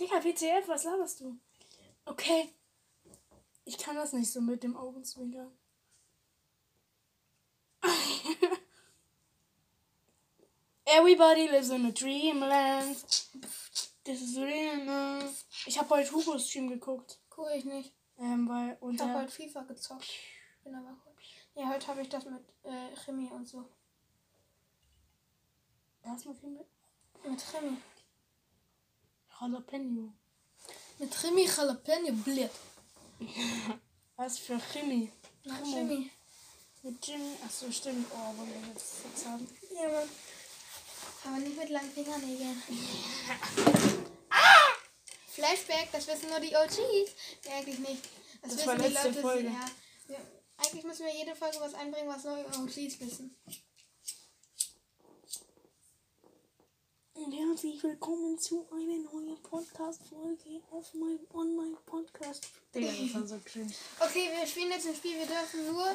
[0.00, 1.38] Digga, WTF, was laberst du?
[2.06, 2.48] Okay.
[3.66, 5.52] Ich kann das nicht so mit dem Augenzwinkern.
[10.86, 12.96] Everybody lives in a dreamland.
[14.04, 15.30] This is real.
[15.66, 17.18] Ich habe heute Hugos Stream geguckt.
[17.36, 17.92] Cool, ich nicht.
[18.18, 20.08] Ähm, weil, und Ich habe heute FIFA gezockt.
[20.64, 21.12] Bin aber cool.
[21.54, 23.68] Ja, heute habe ich das mit äh, Chemie und so.
[26.04, 26.58] Was mit ihm?
[27.24, 27.78] Mit Chemie.
[29.40, 30.12] Jalapeno.
[30.98, 32.50] Mit Chemie Jalapeno Blit.
[34.16, 35.10] Was für Chemie?
[35.44, 35.72] Na, Chemo.
[35.72, 36.10] Chemie.
[36.82, 37.36] Mit Jimmy.
[37.44, 38.06] Achso, stimmt.
[38.12, 39.48] Oh, wollen wir jetzt Sex haben?
[39.72, 40.08] Ja, Mann.
[41.24, 42.60] Aber nicht mit langen Fingernägeln.
[45.28, 46.76] Flashback, das wissen nur die OGs.
[46.76, 48.02] Nee, eigentlich nicht.
[48.42, 49.46] Das, Das wissen die Leute.
[49.46, 49.70] Ja.
[50.08, 50.18] Wir,
[50.56, 53.36] eigentlich müssen wir jede Folge was einbringen, was nur OGs wissen.
[57.24, 62.48] Und herzlich willkommen zu einer neuen Podcast-Folge auf meinem Online-Podcast.
[62.74, 63.72] Digga, das war so cringe.
[64.00, 65.18] Okay, wir spielen jetzt ein Spiel.
[65.18, 65.86] Wir dürfen nur.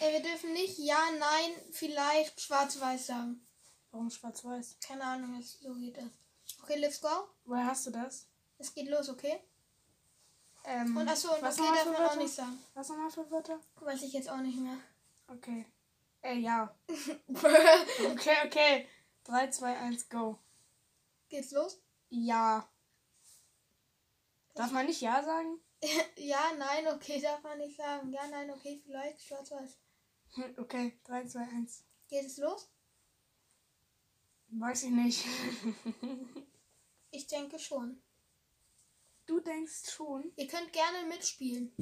[0.00, 3.46] Äh, wir dürfen nicht Ja, Nein, vielleicht Schwarz-Weiß sagen.
[3.90, 4.76] Warum schwarz-weiß?
[4.80, 6.04] Keine Ahnung, jetzt, so geht das.
[6.62, 7.08] Okay, let's go.
[7.44, 8.26] Woher hast du das?
[8.56, 9.40] Es geht los, okay?
[10.64, 12.58] Ähm, Und achso, und was okay darf man auch nicht sagen.
[12.72, 13.60] Was nochmal für Wörter?
[13.80, 14.78] Weiß ich jetzt auch nicht mehr.
[15.26, 15.66] Okay.
[16.22, 16.74] Äh, ja.
[18.12, 18.86] Okay, okay.
[19.28, 20.38] 3, 2, 1, go.
[21.28, 21.78] Geht's los?
[22.08, 22.66] Ja.
[24.54, 25.60] Darf man nicht Ja sagen?
[26.16, 28.10] ja, nein, okay, darf man nicht sagen.
[28.10, 29.76] Ja, nein, okay, vielleicht schwarz-weiß.
[30.34, 31.84] Hm, Okay, 3, 2, 1.
[32.08, 32.70] Geht es los?
[34.48, 35.24] Weiß ich nicht.
[37.10, 38.02] Ich denke schon.
[39.24, 40.30] Du denkst schon.
[40.36, 41.72] Ihr könnt gerne mitspielen.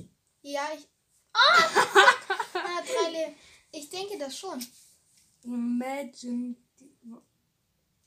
[0.41, 0.89] Ja, ich.
[1.33, 1.69] Ah!
[2.55, 3.35] ah drei Leben.
[3.73, 4.65] Ich denke das schon.
[5.43, 6.55] Imagine,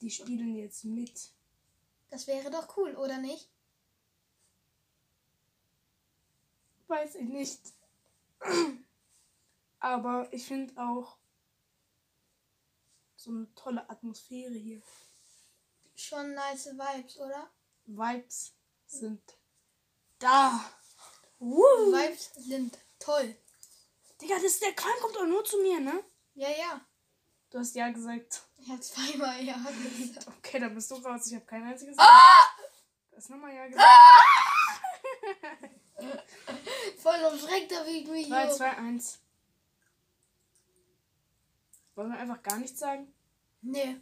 [0.02, 1.32] die, spielen jetzt mit.
[2.10, 3.50] Das wäre doch cool, oder nicht?
[6.88, 7.62] Weiß ich nicht.
[9.80, 11.18] Aber ich finde auch
[13.16, 14.82] so eine tolle Atmosphäre hier.
[15.96, 17.50] Schon nice Vibes, oder?
[17.86, 18.54] Vibes
[18.88, 19.22] sind
[20.18, 20.66] da.
[21.40, 23.36] Vibes sind toll.
[24.22, 26.04] Digga, das ist der Qualm kommt auch nur zu mir, ne?
[26.34, 26.86] Ja, ja.
[27.50, 28.49] Du hast ja gesagt.
[28.68, 30.28] Habe zweimal ja gesagt.
[30.38, 31.28] Okay, dann bist du raus.
[31.28, 31.96] Ich habe kein einziges.
[31.98, 32.46] Ah!
[33.10, 33.88] Du hast nochmal ja gesagt.
[37.02, 38.56] Voll umschreckt habe ich mich 3, hier.
[38.56, 39.20] 2, 1.
[41.96, 43.14] Wollen wir einfach gar nichts sagen?
[43.62, 44.00] Nee.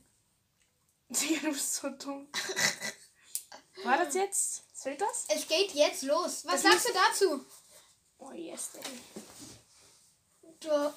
[1.10, 2.28] Digga, du bist so dumm.
[3.84, 4.64] War das jetzt?
[4.76, 5.26] Zählt das?
[5.30, 6.46] Es geht jetzt los.
[6.46, 7.46] Was Das sagst du dazu?
[8.20, 9.00] Oh, yes, Daddy.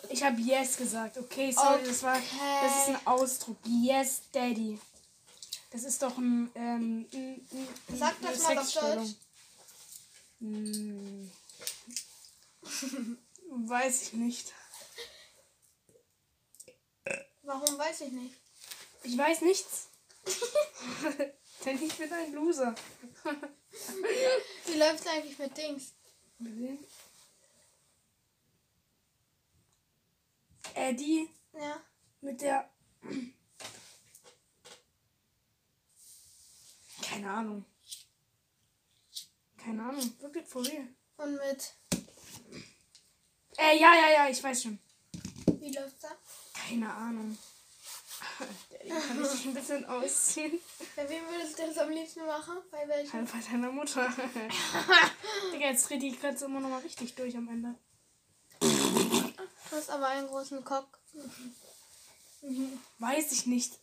[0.08, 1.18] Ich habe yes gesagt.
[1.18, 2.16] Okay, sorry, das war.
[2.16, 3.58] Das ist ein Ausdruck.
[3.64, 4.78] Yes, Daddy.
[5.70, 6.50] Das ist doch ein.
[6.54, 8.72] Ähm, ein, ein Sag das mal auf.
[8.72, 9.14] Deutsch.
[10.40, 11.30] Hm.
[13.50, 14.52] Weiß ich nicht.
[17.42, 18.34] warum weiß ich nicht.
[19.02, 19.88] Ich weiß nichts.
[21.64, 22.74] Denn ich bin ein Loser.
[24.66, 25.92] Wie läuft eigentlich mit Dings?
[26.38, 26.78] Mit wem?
[30.74, 31.80] Eddie Ja.
[32.20, 32.68] mit der.
[37.02, 37.64] Keine Ahnung.
[39.58, 40.12] Keine Ahnung.
[40.20, 40.86] Wirklich for real.
[41.16, 41.74] Und mit.
[43.58, 44.78] Äh, ja, ja, ja, ich weiß schon.
[45.58, 46.08] Wie läuft's da?
[46.54, 47.36] Keine Ahnung.
[48.70, 50.58] Daddy, kann ich ein bisschen ausziehen?
[50.96, 52.54] Bei wem würdest du das am liebsten machen?
[52.70, 53.12] Bei welchem?
[53.12, 54.08] Halt bei deiner Mutter.
[55.52, 57.74] Digga, jetzt dreht die Grenze immer noch mal richtig durch am Ende.
[59.70, 60.98] Du hast aber einen großen Cock.
[62.98, 63.78] Weiß ich nicht.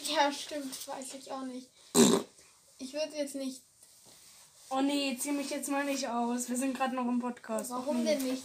[0.00, 0.88] Ja, stimmt.
[0.88, 1.68] Weiß ich auch nicht.
[2.78, 3.62] Ich würde jetzt nicht.
[4.70, 6.48] Oh nee, zieh mich jetzt mal nicht aus.
[6.48, 7.70] Wir sind gerade noch im Podcast.
[7.70, 8.14] Warum nee.
[8.16, 8.42] denn nicht?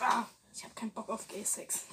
[0.00, 1.82] Ah, ich habe keinen Bock auf Gay Sex.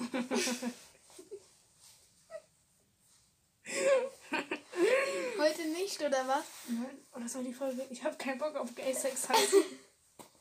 [5.38, 6.44] Heute nicht, oder was?
[6.66, 7.86] Nein, oder soll die Folge?
[7.90, 9.62] Ich habe keinen Bock auf Gay Sex heißen.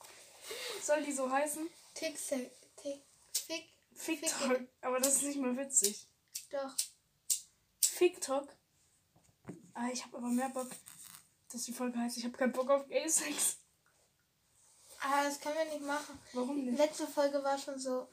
[0.82, 1.70] soll die so heißen?
[2.00, 2.52] Tick, Tick,
[3.34, 3.74] Fick.
[3.94, 4.62] Fick Fick- Talk.
[4.80, 6.08] Aber das ist nicht mal witzig.
[6.50, 6.74] Doch.
[7.82, 8.48] Fick Talk.
[9.74, 10.70] Ah, ich habe aber mehr Bock,
[11.52, 12.16] dass die Folge heißt.
[12.16, 13.58] Ich habe keinen Bock auf Gay Sex.
[15.02, 16.18] Ah, das können wir nicht machen.
[16.32, 16.78] Warum nicht?
[16.78, 18.08] Letzte Folge war schon so.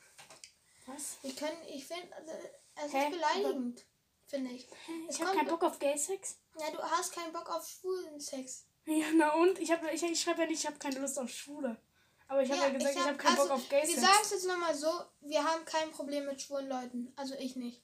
[0.86, 1.18] Was?
[1.22, 2.32] Wir können, ich finde, also,
[2.76, 3.84] es ist beleidigend,
[4.26, 4.66] finde ich.
[5.08, 6.38] Es Ich habe keinen Bock auf Gay Sex.
[6.58, 8.66] Ja, du hast keinen Bock auf schwulen Sex.
[8.84, 9.60] Ja, na und?
[9.60, 11.80] Ich, hab, ich, ich schreibe ja nicht, ich habe keine Lust auf Schwule.
[12.28, 14.00] Aber ich habe ja, gesagt, ich, hab- habe keinen also, Bock auf Gay Wir Sex.
[14.00, 14.88] sagen es jetzt nochmal so,
[15.20, 17.12] wir haben kein Problem mit schwulen Leuten.
[17.16, 17.82] Also ich nicht.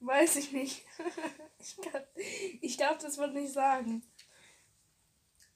[0.00, 0.84] Weiß ich nicht.
[1.58, 2.02] ich, kann,
[2.60, 4.02] ich darf das Wort nicht sagen.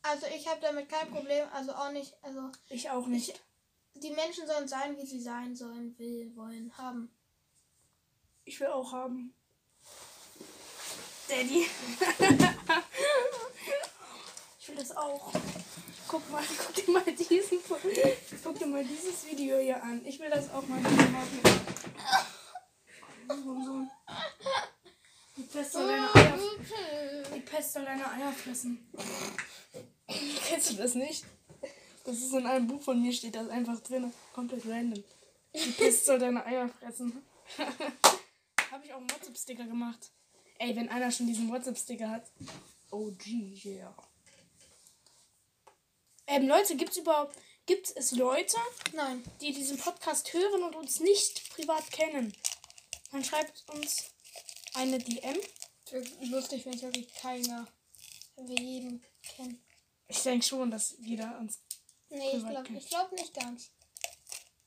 [0.02, 3.40] Also ich habe damit kein Problem, also auch nicht, also Ich auch nicht.
[3.94, 7.14] die Menschen sollen sein, wie sie sein sollen, will, wollen, haben.
[8.44, 9.32] Ich will auch haben.
[11.28, 11.66] Daddy.
[14.58, 15.32] ich will das auch.
[16.12, 17.58] Guck mal, guck dir mal diesen,
[18.44, 20.04] guck dir mal dieses Video hier an.
[20.04, 21.40] Ich will das auch mal machen.
[25.38, 26.38] Die Pest soll deine Eier,
[27.34, 28.92] die Pest soll deine Eier fressen.
[30.48, 31.24] Kennst du das nicht?
[32.04, 34.12] Das ist in einem Buch von mir, steht das einfach drin.
[34.34, 35.02] Komplett random.
[35.54, 37.22] Die Pest soll deine Eier fressen.
[37.58, 40.10] Habe ich auch einen WhatsApp-Sticker gemacht.
[40.58, 42.30] Ey, wenn einer schon diesen WhatsApp-Sticker hat.
[42.90, 43.26] OG,
[43.64, 43.96] yeah.
[46.26, 47.36] Ähm, Leute, gibt's überhaupt.
[47.66, 48.56] Gibt es Leute,
[48.92, 49.22] Nein.
[49.40, 52.34] die diesen Podcast hören und uns nicht privat kennen?
[53.12, 54.10] Dann schreibt uns
[54.74, 55.38] eine DM.
[56.30, 57.68] Lustig, wenn es wirklich keiner,
[58.36, 59.62] wenn wir jeden kennen.
[60.08, 61.60] Ich denke schon, dass jeder uns.
[62.08, 63.70] Nee, ich glaube glaub nicht ganz.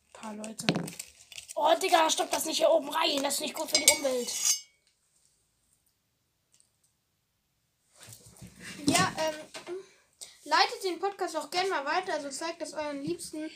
[0.07, 0.65] Ein paar Leute.
[1.55, 3.23] Oh, Digga, stopp das nicht hier oben rein.
[3.23, 4.31] Das ist nicht gut für die Umwelt.
[8.87, 9.75] Ja, ähm,
[10.45, 12.13] leitet den Podcast auch gerne mal weiter.
[12.13, 13.49] Also zeigt das euren liebsten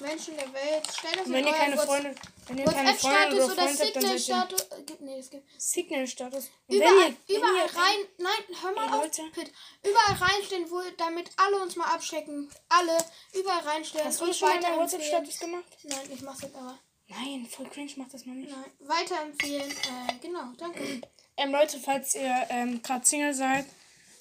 [0.00, 0.86] Menschen der Welt.
[0.96, 2.14] Stellt das wenn ihr keine What's- Freunde,
[2.48, 4.60] wenn ihr keine Freunde oder oder Freunde habt, dann seid ihr Signal-Status.
[4.60, 5.48] Äh, nee, es gibt.
[5.60, 6.50] Signal-Status.
[6.68, 7.98] Überall, ihr, überall rein.
[8.18, 9.02] Nein, hör mal Ey, auf.
[9.04, 9.22] Leute.
[9.32, 9.52] Pitt.
[9.82, 12.50] Überall reinstellen, wo, damit alle uns mal abchecken.
[12.68, 12.98] Alle
[13.32, 14.06] überall reinstellen.
[14.06, 14.80] Hast du schon mal weiterempfehlen.
[14.82, 15.64] WhatsApp-Status gemacht?
[15.84, 16.78] Nein, ich mach's jetzt aber.
[17.08, 18.50] Nein, voll cringe, mach das mal nicht.
[18.50, 19.70] Nein, weiterempfehlen.
[19.70, 21.00] Äh, genau, danke.
[21.38, 23.64] Ähm, Leute, falls ihr ähm, gerade Single seid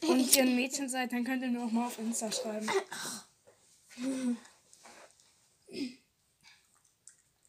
[0.02, 2.70] und ihr ein Mädchen seid, dann könnt ihr mir auch mal auf Insta schreiben.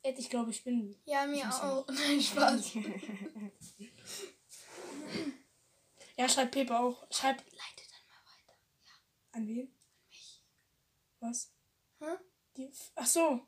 [0.03, 0.97] Ed, ich glaube, ich bin.
[1.05, 1.87] Ja, mir auch.
[1.89, 2.73] Nein, Spaß.
[6.19, 7.07] Ja, schreibt Pepe auch.
[7.13, 8.59] Schreibt Leite dann mal weiter.
[9.33, 9.71] an wen?
[11.21, 11.53] Was?
[11.99, 12.07] Hä?
[12.57, 13.47] Die, ach so,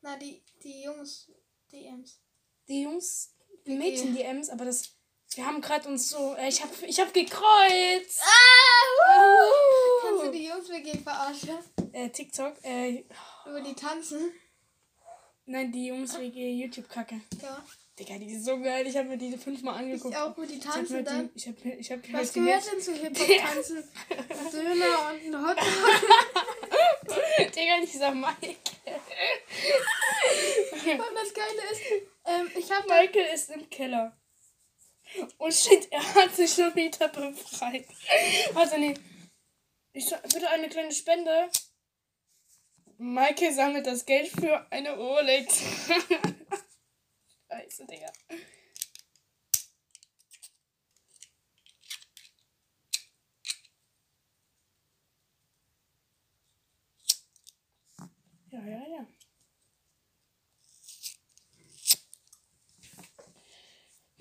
[0.00, 1.30] Na, die, die Jungs
[1.70, 2.20] DMs.
[2.66, 4.96] die Jungs, die Mädchen DMs, aber das.
[5.34, 6.34] Wir haben gerade uns so.
[6.36, 8.20] Äh, ich hab, ich hab gekreuzt.
[8.22, 9.50] Ah!
[10.02, 11.58] Kannst du die Jungs wirklich verarschen?
[11.92, 12.54] Äh, TikTok.
[12.62, 13.04] Äh,
[13.46, 14.32] Über die tanzen?
[15.46, 17.20] nein, die Jungs WG YouTube-Kacke.
[17.42, 17.64] Ja.
[17.98, 18.86] Digga, die ist so geil.
[18.86, 20.16] Ich habe mir die fünfmal Ich angeguckt.
[20.16, 21.30] auch, wo die Ich hab tanzen mir dann.
[21.34, 23.88] ich hab, mir- ich hab Was gehört, denn zu Hip-Hop-Tanzen?
[24.52, 25.66] Döner und ein Hotdog.
[27.54, 28.56] Digga, dieser Mike.
[30.72, 31.80] Und das Geile ist,
[32.24, 34.16] ähm, ich habe Michael ist im Keller.
[35.38, 37.86] Und shit, er hat sich schon wieder befreit.
[38.52, 38.94] Warte, nee.
[39.92, 41.50] Ich so, bitte eine kleine Spende.
[42.98, 45.60] Michael sammelt das Geld für eine Rolex.
[47.48, 48.12] Scheiße, Digga.
[58.50, 59.06] Ja, ja, ja.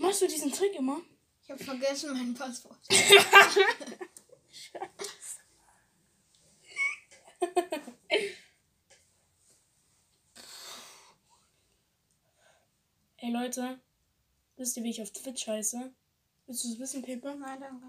[0.02, 0.99] Machst du diesen Trick immer?
[1.43, 2.80] Ich habe vergessen mein Passwort.
[13.18, 13.80] Ey Leute,
[14.58, 15.93] wisst ihr, wie ich auf Twitch heiße?
[16.47, 17.36] Willst du es wissen, Pepe?
[17.36, 17.88] Nein, danke.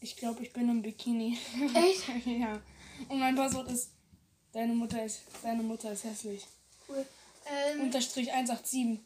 [0.00, 1.38] Ich glaube, ich bin im Bikini.
[1.74, 2.08] Echt?
[2.26, 2.60] ja.
[3.08, 3.90] Und mein Passwort ist
[4.54, 6.46] Deine Mutter ist deine Mutter ist hässlich.
[6.88, 7.04] Cool.
[7.44, 9.00] Ähm, Unterstrich 187.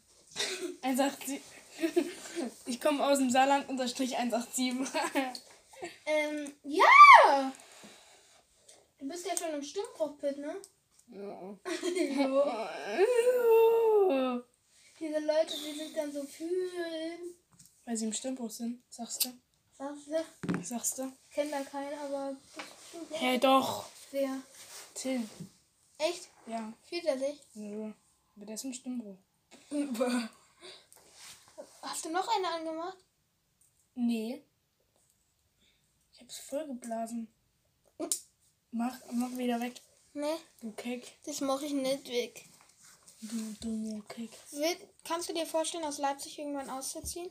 [0.83, 1.41] 187.
[2.67, 4.89] Ich komme aus dem Saarland, unterstrich 187.
[6.07, 7.53] ähm, ja!
[8.99, 10.57] Du bist ja schon im Stimmbruch-Pit, ne?
[15.01, 17.35] Diese Leute, die sich dann so fühlen.
[17.85, 19.33] Weil sie im Stimmbruch sind, sagst du?
[19.73, 20.63] Sagst du?
[20.63, 21.13] Sagst du?
[21.31, 22.37] Kennt da keinen, aber
[23.13, 23.87] Hä, hey, doch.
[24.11, 24.41] wer.
[24.95, 25.23] Till.
[25.99, 26.29] Echt?
[26.47, 26.73] Ja.
[26.89, 27.41] Fühlt er sich?
[27.55, 27.93] Nö.
[28.37, 29.17] Aber der ist im Stimmbruch.
[31.89, 32.97] Hast du noch eine angemacht?
[33.95, 34.43] Nee.
[36.13, 37.29] Ich hab's voll geblasen.
[38.71, 39.81] Mach, mach wieder weg.
[40.15, 41.07] Ne, Du Keck.
[41.25, 42.45] das mache ich nicht weg.
[43.21, 44.03] Du dummer.
[44.53, 47.31] Will- Kannst du dir vorstellen, aus Leipzig irgendwann auszuziehen?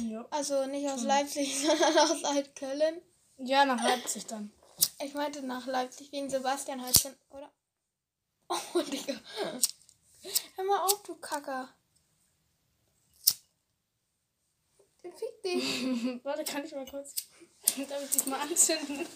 [0.00, 0.26] Ja.
[0.30, 3.02] Also nicht aus Leipzig, sondern aus Altköln.
[3.38, 4.52] ja, nach Leipzig dann.
[5.02, 7.50] Ich meinte nach Leipzig wegen Sebastian Halschen, oder?
[8.48, 9.14] Oh, Digga.
[10.56, 11.68] Hör mal auf, du Kacker.
[15.12, 16.20] Fick dich.
[16.24, 17.14] Warte, kann ich mal kurz.
[17.88, 19.06] Darf ich dich mal anzünden?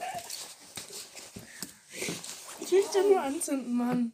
[2.61, 4.13] Ich will dich doch nur anzünden, Mann.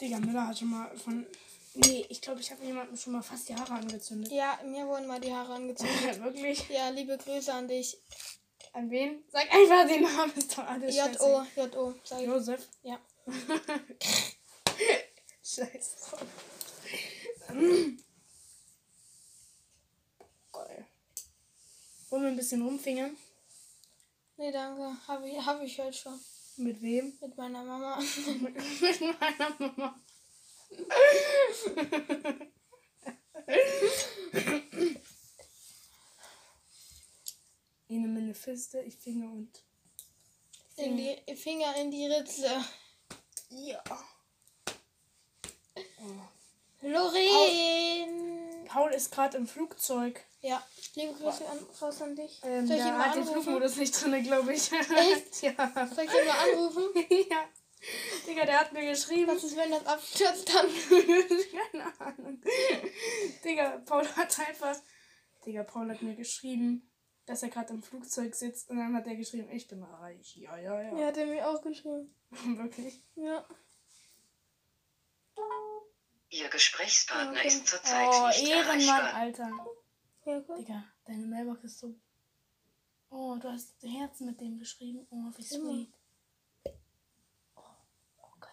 [0.00, 1.26] Digga, Müller hat schon mal von.
[1.74, 4.30] Nee, ich glaube, ich habe jemandem schon mal fast die Haare angezündet.
[4.30, 5.90] Ja, mir wurden mal die Haare angezogen.
[6.22, 6.68] Wirklich?
[6.68, 7.96] Ja, liebe Grüße an dich.
[8.74, 9.22] An wen?
[9.30, 11.44] Sag einfach den Namen, ist doch alles J.O.
[11.56, 11.94] J.O.
[12.04, 12.26] Sag ich.
[12.26, 12.68] Josef.
[12.82, 12.98] Ja.
[15.42, 16.16] Scheiße.
[20.52, 20.86] Geil.
[22.12, 23.16] Wollen wir ein bisschen rumfingern?
[24.36, 24.94] Nee, danke.
[25.08, 26.20] Habe ich, hab ich heute schon.
[26.58, 27.16] Mit wem?
[27.22, 27.98] Mit meiner Mama.
[28.80, 29.98] Mit meiner Mama.
[37.88, 39.64] Eine meine Fiste, ich Finger und.
[40.76, 42.62] In die Finger in die Ritze.
[43.48, 43.82] Ja.
[46.82, 48.66] Lorraine.
[48.66, 50.26] Paul ist gerade im Flugzeug.
[50.42, 50.60] Ja,
[50.96, 52.40] liebe Grüße an, raus an dich.
[52.42, 53.24] Ähm, Soll ich ihn der mal hat den?
[53.24, 54.72] Flugmodus nicht drin, glaube ich.
[54.72, 55.42] Echt?
[55.42, 55.88] ja.
[55.94, 56.84] Soll ich ihn mal anrufen?
[57.30, 57.48] ja.
[58.26, 59.28] Digga, der hat mir geschrieben.
[59.32, 60.66] Was ist, wenn das abstürzt dann?
[61.72, 62.42] Keine Ahnung.
[63.44, 64.76] Digga, Paul hat einfach.
[65.46, 66.90] Digga, Paul hat mir geschrieben,
[67.26, 70.36] dass er gerade im Flugzeug sitzt und dann hat er geschrieben, ich bin reich.
[70.36, 70.98] Ja, ja, ja.
[70.98, 72.14] Ja, hat er mir auch geschrieben.
[72.30, 73.00] Wirklich.
[73.14, 73.44] Ja.
[76.30, 77.48] Ihr Gesprächspartner Okay.
[77.48, 79.14] ist zurzeit Oh, nicht Ehrenmann, erreichbar.
[79.14, 79.50] Alter.
[80.24, 80.58] Ja, gut.
[80.58, 81.94] Digga, deine Mailbox ist so.
[83.10, 85.06] Oh, du hast Herzen mit dem geschrieben.
[85.10, 85.92] Oh, wie sweet.
[87.54, 87.60] Oh,
[88.22, 88.50] oh, geil.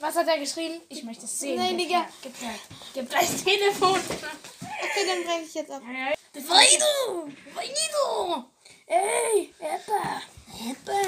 [0.00, 0.80] Was hat er geschrieben?
[0.88, 1.56] Ich möchte es sehen.
[1.58, 2.08] Nein, Digga.
[2.22, 2.54] Gib her.
[2.94, 3.98] Gib das Telefon.
[4.00, 5.82] Okay, dann breche ich jetzt ab.
[5.82, 7.28] Vaido!
[7.54, 8.44] Vaido!
[8.86, 10.22] Ey, Epa!
[10.70, 11.00] Epa!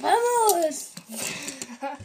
[0.00, 0.92] Vamos!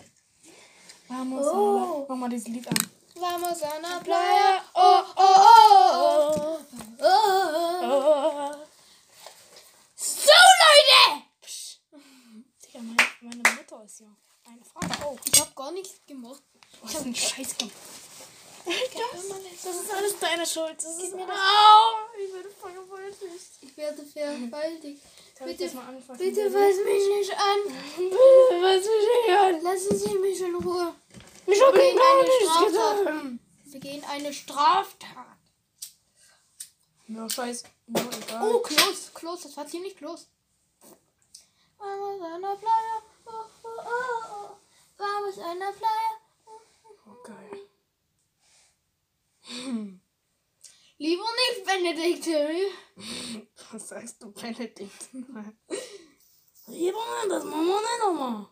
[1.08, 2.06] Vamos, Oh.
[2.08, 2.76] mach mal dieses Lied an.
[3.22, 4.64] Vamos a la playa.
[4.74, 6.60] Oh, oh, oh, oh.
[7.00, 7.06] oh.
[7.84, 8.56] Oh.
[9.96, 11.22] So, Leute!
[12.64, 14.08] Digga, meine, meine Mutter ist ja
[14.48, 15.18] eine Frau auch.
[15.32, 16.42] Ich hab gar nichts gemacht.
[16.82, 17.76] Was ein Scheiß gemacht.
[18.66, 20.78] Das, Das ist alles deine Schuld.
[20.78, 21.92] Das ist mir das- Au!
[22.26, 23.52] Ich werde vergewaltigt.
[23.62, 25.00] ich werde vergewaltigt.
[25.36, 25.70] Ich Bitte-?
[26.18, 27.60] Bitte fass mich nicht an.
[27.98, 29.62] Bitte, was mich nicht an.
[29.62, 30.96] Lassen Sie mich in Ruhe.
[31.52, 33.40] Ich hab begehen eine Straftat.
[33.66, 35.38] Wir gehen eine Straftat.
[37.08, 37.64] Ja, scheiß.
[37.88, 38.50] Mir egal.
[38.54, 39.12] Oh, Klos.
[39.14, 40.28] Klos, das war ziemlich close.
[41.78, 43.02] Vamos a la playa.
[43.26, 43.32] Oh,
[43.64, 44.58] oh, oh, oh.
[47.08, 47.70] Oh, geil.
[50.98, 52.28] Lieber nicht, Benedikt.
[53.72, 55.10] Was sagst du, Benedikt?
[56.68, 58.48] Lieber das machen wir nicht nochmal.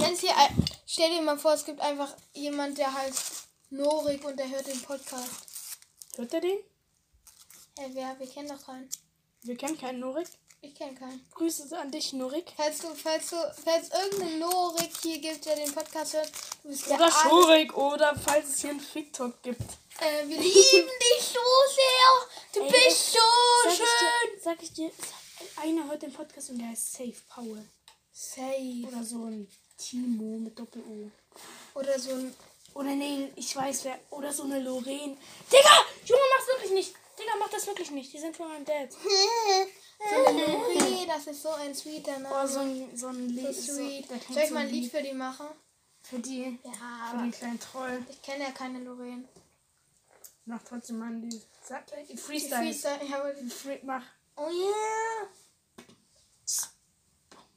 [0.00, 4.36] Kennst hier, ein- stell dir mal vor, es gibt einfach jemand, der heißt Norik und
[4.36, 5.46] der hört den Podcast.
[6.16, 6.58] Hört ihr den?
[7.78, 8.18] Hey, wer?
[8.18, 8.88] Wir kennen doch keinen.
[9.42, 10.26] Wir kennen keinen Norik.
[10.62, 11.24] Ich kenne keinen.
[11.32, 12.52] Grüße an dich, Norik.
[12.56, 16.30] Falls du, falls du, falls irgendein Norik hier gibt, der den Podcast hört,
[16.62, 17.76] du bist der Oder Schorik.
[17.76, 19.62] Oder falls es hier einen TikTok gibt.
[20.00, 21.40] Äh, wir lieben dich so
[21.76, 22.52] sehr.
[22.52, 23.18] Du Ey, bist so
[23.64, 24.34] Sag ich schön.
[24.34, 24.90] dir, sag ich dir,
[25.62, 27.64] einer hört den Podcast und der heißt Safe Paul.
[28.12, 28.86] Safe.
[28.86, 29.48] Oder so ein
[29.80, 31.10] Timo mit Doppel-O.
[31.78, 32.34] Oder so ein.
[32.74, 33.98] Oder nee, ich weiß wer.
[34.10, 35.16] Oder so eine Lorraine.
[35.52, 35.84] Digga!
[36.04, 36.94] Junge, mach's wirklich nicht.
[37.18, 38.12] Digga, mach das wirklich nicht.
[38.12, 38.90] Die sind von meinem Dad.
[38.92, 42.48] So eine Lori, das ist so ein sweeter Oh, Name.
[42.48, 43.54] so ein, so ein So Lied.
[43.56, 44.10] sweet.
[44.10, 45.46] der kennt Soll ich so mal ein Lied für die machen?
[46.02, 46.58] Für die.
[46.64, 46.84] Ja, Für
[47.16, 48.06] aber den kleinen Troll.
[48.08, 49.24] ich kenne ja keine Lorraine.
[50.46, 51.42] Mach trotzdem mal ein Lied.
[51.62, 52.62] Sag, Die Freestyle.
[52.62, 54.04] Freestyle, ja, aber die- Free, mach.
[54.36, 55.28] Oh yeah.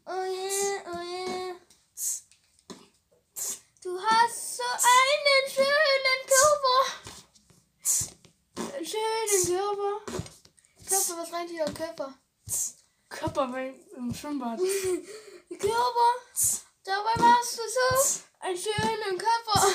[0.06, 1.56] Oh yeah, oh yeah.
[3.84, 6.80] Du hast so einen schönen Körper.
[8.84, 9.94] Schönen Körper.
[10.90, 12.14] Körper, was meint ihr Körper?
[13.10, 14.60] Körper bei, im Schwimmbad.
[15.50, 16.10] Körper.
[16.84, 19.74] Dabei machst du so einen schönen Körper.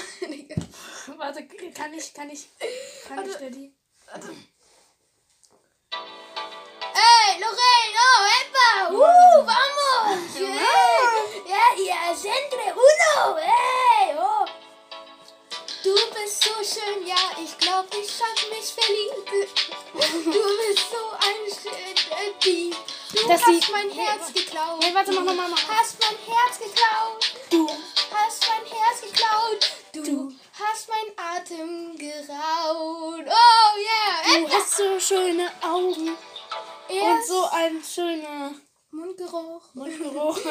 [1.18, 2.48] Warte, kann ich, kann ich,
[3.06, 3.74] kann ich der die?
[4.12, 4.48] Ey,
[17.78, 19.28] ich glaub, ich hab mich verliebt.
[20.24, 22.76] Du bist so ein schöner Dieb.
[23.12, 24.80] Du Das hast mein Herz geklaut.
[24.80, 27.34] Nee, warte, mach noch mal, mach Du hast mein Herz geklaut.
[27.50, 27.68] Du.
[28.10, 29.72] Hast mein Herz geklaut.
[29.92, 33.28] Du, hast mein Atem geraubt.
[33.28, 34.38] Oh, yeah.
[34.40, 38.54] Du hast so schöne Augen und Erst so ein schöner
[38.90, 39.74] Mundgeruch.
[39.74, 40.38] Mundgeruch.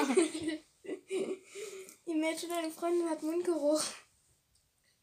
[2.06, 3.82] Imagine, deine Freundin hat Mundgeruch.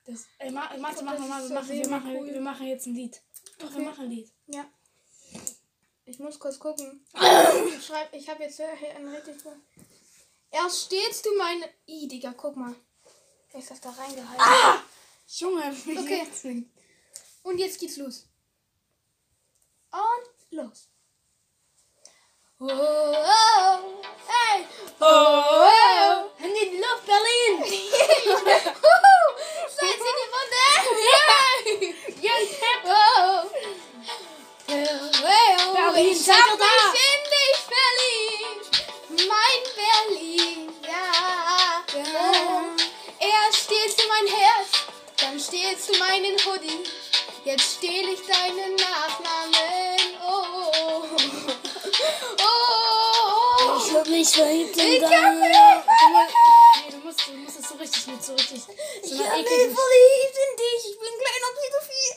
[0.07, 2.27] Das, ey, ma, warte, mach das noch mal, wir machen, wir machen, cool.
[2.35, 3.23] wir machen jetzt ein Lied.
[3.59, 3.85] Doch, wir Okay.
[3.87, 4.31] machen ein Lied.
[4.47, 4.65] Ja.
[6.05, 7.07] Ich muss kurz gucken.
[7.77, 9.37] Ich schreib, ich habe jetzt hier ein richtig.
[10.51, 11.69] Erst stehlst du meine.
[11.89, 12.75] I, Digga, guck mal.
[13.55, 14.41] Ist das da reingehalten?
[14.41, 14.83] Ah!
[15.27, 16.27] Junge, wie Okay.
[16.43, 16.71] denn?
[17.43, 18.29] Und jetzt geht's los.
[19.91, 20.89] Und los.
[22.59, 24.65] Oh, oh, hey.
[25.01, 26.31] Oh, oh.
[26.37, 27.65] Hände in die Luft, Berlin!
[29.77, 30.67] Seid ihr die Wunder?
[32.21, 33.51] Ja, ich hab-.
[35.95, 39.29] Berlin, ich hab mich in dich verliebt.
[39.29, 41.85] Mein Berlin, ja.
[43.21, 44.71] Erst stehlst du mein Herz,
[45.19, 46.85] dann stehlst du meinen Hoodie.
[47.45, 50.17] Jetzt stehl ich deinen Nachnamen.
[50.27, 51.64] Oh.
[53.95, 54.03] Oh.
[54.03, 55.41] Ich hab mich verliebt in Ich hab deine...
[55.41, 55.51] mich
[56.85, 58.63] Nee, du musst, du musst es so richtig mit, so richtig...
[58.63, 59.77] So Ich ekligen...
[59.77, 60.83] verliebt in dich.
[60.91, 62.15] Ich bin ein kleiner Pädophil.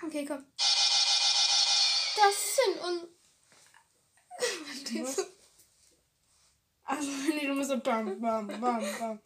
[0.06, 0.44] okay, komm.
[2.16, 3.08] Das sind un...
[4.64, 5.22] Verstehst du?
[6.84, 9.20] Also, nee, du musst so bam, bam, bam, bam.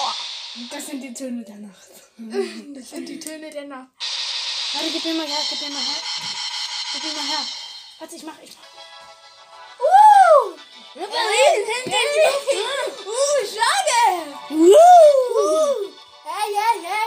[0.00, 0.12] Oh,
[0.70, 1.88] das sind die Töne der Nacht.
[2.74, 3.88] Das sind die Töne der Nacht.
[4.72, 6.02] Warte, gib mir mal her, gib mir mal her.
[6.92, 7.44] Gib mir mal her.
[7.98, 8.68] Warte, ich mach, ich mach.
[9.80, 10.56] Uh!
[10.94, 12.32] Berlin, hinter dir!
[13.06, 14.00] Uh, schade!
[14.50, 15.92] Woo!
[16.24, 17.00] Ja, ja, ja.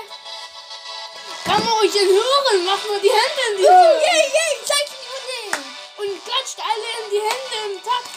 [1.45, 2.65] Kann man euch denn hören?
[2.65, 4.01] Macht mal die Hände in die Uh, Höhe.
[4.01, 5.53] yeah, yeah, zeig mir den!
[5.97, 8.10] Und klatscht alle in die Hände im Takt.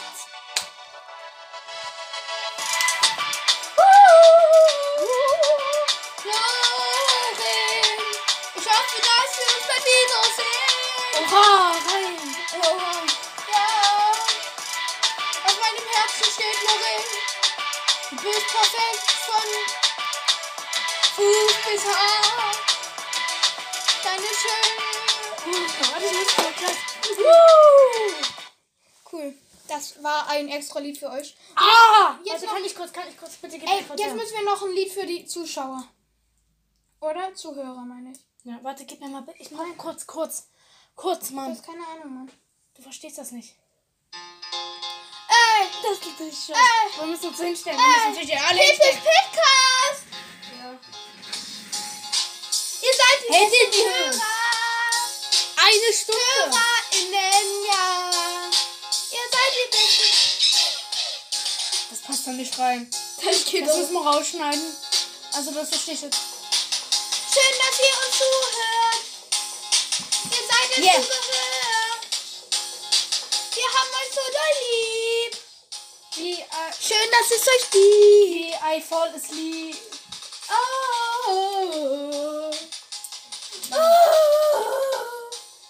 [11.17, 12.19] Oha, rein.
[12.55, 12.79] Oh,
[13.53, 13.67] ja.
[15.45, 17.05] Auf meinem Herzen steht Lorin.
[18.11, 19.49] Du bist perfekt von
[21.15, 22.55] Fuß bis Haar.
[24.03, 24.79] Deine schönen.
[25.93, 26.83] Warte, ich muss mal klatschen.
[29.13, 29.35] cool.
[29.69, 31.37] Das war ein extra Lied für euch.
[31.57, 32.19] Ah!
[32.25, 34.45] Jetzt Warte, noch- kann ich kurz, kann ich kurz, bitte gib Ey, jetzt müssen wir
[34.45, 35.85] noch ein Lied für die Zuschauer.
[37.01, 38.19] Oder Zuhörer, meine ich.
[38.45, 40.49] Ja, warte, gib mir mal, ich brauche kurz, kurz,
[40.95, 41.53] kurz, Das Mann.
[41.53, 42.31] ist keine Ahnung, Mann.
[42.75, 43.55] Du verstehst das nicht.
[44.13, 45.67] Ey!
[45.83, 46.55] Das geht nicht schon.
[46.55, 46.99] Ey!
[46.99, 48.45] Wir müssen uns hinstellen, wir müssen uns hinstellen.
[48.49, 48.99] Alle hinstellen.
[48.99, 50.05] Podcast!
[50.61, 50.71] Ja.
[52.83, 53.47] Ihr seid die Hey,
[53.85, 54.21] Hörer!
[55.57, 56.21] Eine Stunde.
[56.45, 58.11] HörerInnen, ja!
[59.11, 60.11] Ihr seid die besten...
[61.91, 62.91] Das passt da nicht rein.
[63.25, 64.77] Das geht Das müssen wir rausschneiden.
[65.33, 66.19] Also das verstehe ich jetzt.
[67.33, 68.94] Schön, dass ihr uns zuhört.
[70.77, 71.01] Uns Yeah.
[73.55, 74.21] Wir haben euch so
[74.61, 75.33] lieb.
[76.17, 77.75] Wie, äh, Schön, dass es euch gibt.
[77.75, 79.77] wie I fall asleep.
[80.51, 82.51] Oh.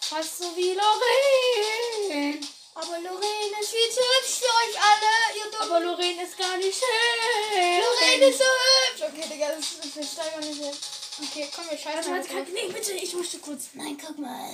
[0.01, 2.41] Fast so wie Lorraine.
[2.75, 5.13] Aber Lorraine ist viel zu hübsch für euch alle.
[5.37, 7.83] Ihr Aber Lorraine ist gar nicht schön.
[7.83, 9.03] Lorraine ist so hübsch.
[9.03, 10.75] Okay, Digga, das ist wir steigern nicht hin.
[11.17, 13.69] Okay, komm, wir scheißen Warte, mal warte, nee, bitte, ich möchte kurz.
[13.75, 14.51] Nein, guck mal.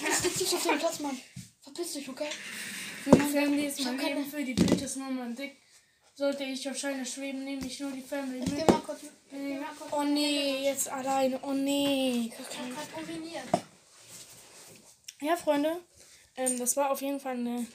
[0.00, 1.20] Jetzt gibt's auf den Platz, Mann.
[1.62, 2.28] Verpiss dich, okay?
[3.04, 5.56] Für die Family ist mein Leben, für die Bild ist nur mein Dick.
[6.14, 8.68] Sollte ich auf Scheine schweben, nehme ich nur die Family Ich geh mit.
[8.68, 9.00] mal kurz.
[9.90, 11.38] Oh nee, jetzt alleine.
[11.42, 12.32] Oh nee.
[12.32, 13.44] Ich hab grad kombiniert.
[15.20, 15.80] Ja, Freunde,
[16.36, 17.66] ähm, das war auf jeden Fall eine.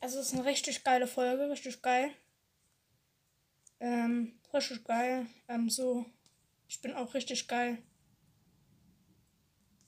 [0.00, 2.12] Also, es ist eine richtig geile Folge, richtig geil.
[3.80, 5.26] Ähm, richtig geil.
[5.48, 6.06] Ähm, so.
[6.68, 7.82] Ich bin auch richtig geil.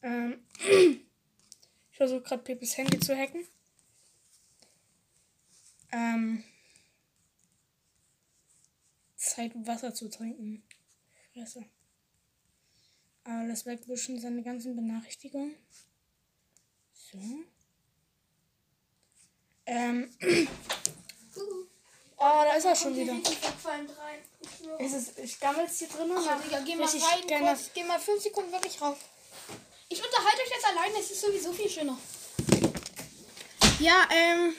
[0.02, 3.46] Ähm, ich versuche gerade Pepis Handy zu hacken.
[5.92, 6.44] Ähm,
[9.16, 10.62] Zeit, Wasser zu trinken.
[11.32, 11.64] Fresse.
[13.24, 15.54] Aber das wegwischen seine ganzen Benachrichtigungen.
[16.92, 17.18] So.
[19.66, 20.10] Ähm.
[22.22, 23.14] Oh, da ist er schon wieder.
[24.78, 26.10] Ist es, ich gammel's hier drin?
[26.24, 27.70] Ja, Digga, geh mal Richtig rein, gerne- kurz.
[27.74, 28.96] Geh mal fünf Sekunden wirklich rauf.
[29.88, 31.96] Ich unterhalte euch jetzt alleine, es ist sowieso viel schöner.
[33.80, 34.54] Ja, ähm.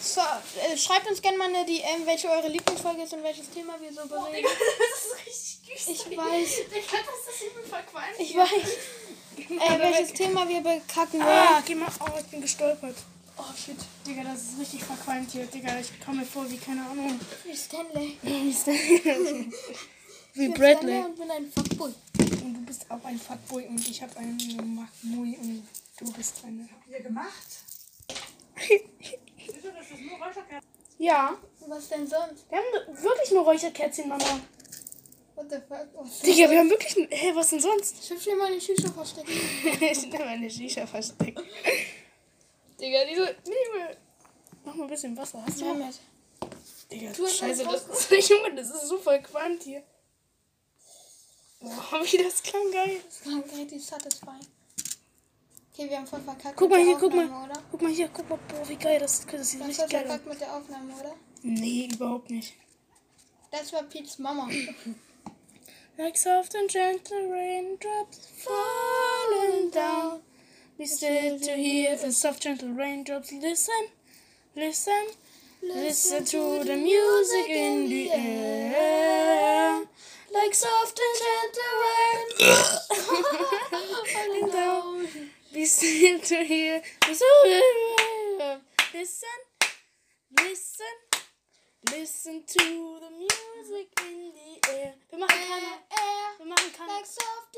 [0.00, 3.78] So, äh, schreibt uns gerne mal eine DM, welche eure Lieblingsfolge ist und welches Thema
[3.80, 4.42] wir so bereden.
[4.46, 6.10] das ist richtig düster.
[6.10, 8.18] Ich weiß, Digga, das ist übel verqualmt.
[8.18, 8.50] ich weiß.
[9.38, 11.64] Äh, welches Thema wir bekacken Ah, wollen.
[11.64, 11.88] geh mal.
[12.00, 12.96] Oh, ich bin gestolpert.
[13.38, 13.76] Oh, shit.
[14.06, 15.46] Digga, das ist richtig verqualmt hier.
[15.46, 17.20] Digga, ich komme mir vor wie, keine Ahnung.
[17.44, 18.16] Wie Stanley.
[18.22, 18.74] Wie der?
[18.74, 19.52] Wie
[20.34, 20.98] Ich bin Bradley.
[20.98, 21.94] Stanley und bin ein Fuckboy.
[22.44, 25.66] Und du bist auch ein Fuckboy und ich habe einen Mui und
[25.98, 26.68] du bist eine.
[26.86, 27.64] Wieder gemacht?
[30.98, 31.38] Ja.
[31.66, 32.50] Was denn sonst?
[32.50, 34.40] Wir haben wirklich nur Räucherkerzchen, Mama.
[35.34, 35.86] What the fuck?
[35.94, 36.94] Was Digga, wir haben wirklich.
[36.94, 37.96] Hä, hey, was denn sonst?
[38.02, 39.28] Ich hab schon mal eine Shisha versteckt.
[39.80, 41.40] ich nehme eine Shisha versteckt.
[42.80, 43.24] Digga, diese.
[43.44, 43.96] Liebe.
[44.64, 45.42] Mach mal ein bisschen Wasser.
[45.46, 45.74] Hast du Ja?
[45.74, 45.94] Matt.
[46.90, 49.82] Digga, es scheiße, das ist, Junge, das ist so voll quant hier.
[51.60, 53.00] Boah, wie das klang geil.
[53.04, 54.46] Das klang richtig satisfying.
[55.72, 57.24] Okay, wir haben voll verkackt Guck mit mal hier, guck mal.
[57.24, 57.62] Aufnahme, oder?
[57.70, 59.32] Guck mal hier, guck mal, boah, wie geil das ist.
[59.32, 60.08] Das sieht richtig geil aus.
[60.08, 61.14] verkackt mit der Aufnahme, oder?
[61.42, 62.54] Nee, überhaupt nicht.
[63.50, 64.48] Das war Pete's Mama.
[65.96, 70.20] Like soft and gentle raindrops falling down.
[70.78, 73.32] Be still to hear the soft, gentle raindrops.
[73.32, 73.88] Listen,
[74.54, 75.08] listen,
[75.60, 79.82] listen to the music in the air.
[80.32, 82.86] Like soft and gentle raindrops
[84.12, 85.08] falling down.
[85.52, 88.62] Be still to hear the soft.
[88.94, 89.38] Listen,
[90.40, 90.94] listen,
[91.90, 94.94] listen to the music in the air.
[95.10, 96.38] Wir machen keine.
[96.38, 96.92] Wir machen keine.
[96.92, 97.56] Like soft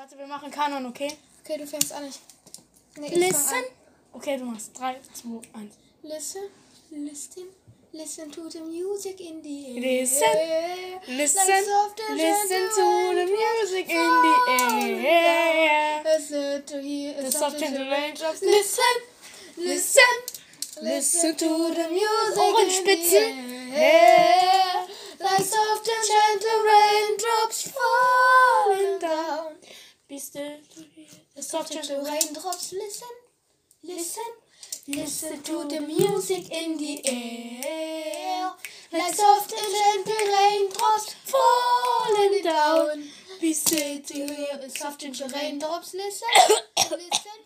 [0.00, 1.12] Warte, wir machen Kanon, okay?
[1.44, 2.08] okay, du fängst an.
[2.08, 2.20] Ich.
[2.96, 3.56] Nee, ich Listen.
[3.56, 3.64] an.
[4.14, 5.74] Okay, du machst 3, 2, 1.
[6.04, 6.42] Listen,
[6.90, 7.42] listen,
[7.92, 10.00] listen to the music in the air.
[10.00, 10.26] Listen,
[11.06, 11.44] Listen,
[12.16, 16.02] listen to the music in the air.
[16.02, 18.40] Listen to hear The soft gentle raindrops.
[18.40, 18.96] Listen,
[19.58, 20.12] Listen,
[20.80, 23.70] listen to the music Ohrenspitzen.
[23.70, 24.86] Yeah.
[25.20, 29.59] Like soft and gentle raindrops falling down.
[30.10, 31.06] To hear
[31.36, 32.06] the gentle rain.
[32.06, 33.08] raindrops, listen,
[33.84, 34.24] listen,
[34.88, 38.50] listen to the music in the air.
[38.92, 43.04] Like soft and gentle raindrops falling down.
[43.52, 46.28] Still To hear the soft gentle raindrops, listen,
[46.90, 47.38] listen,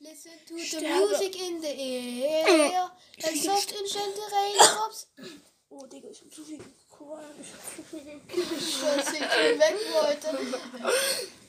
[0.00, 2.88] listen to the music in the air.
[3.22, 5.06] Like soft and gentle raindrops
[5.68, 7.20] Oh, Digga, ich hab zu viel Kohl.
[7.38, 8.20] Ich hab zu viel.
[8.86, 10.28] Dass ich weg wollte.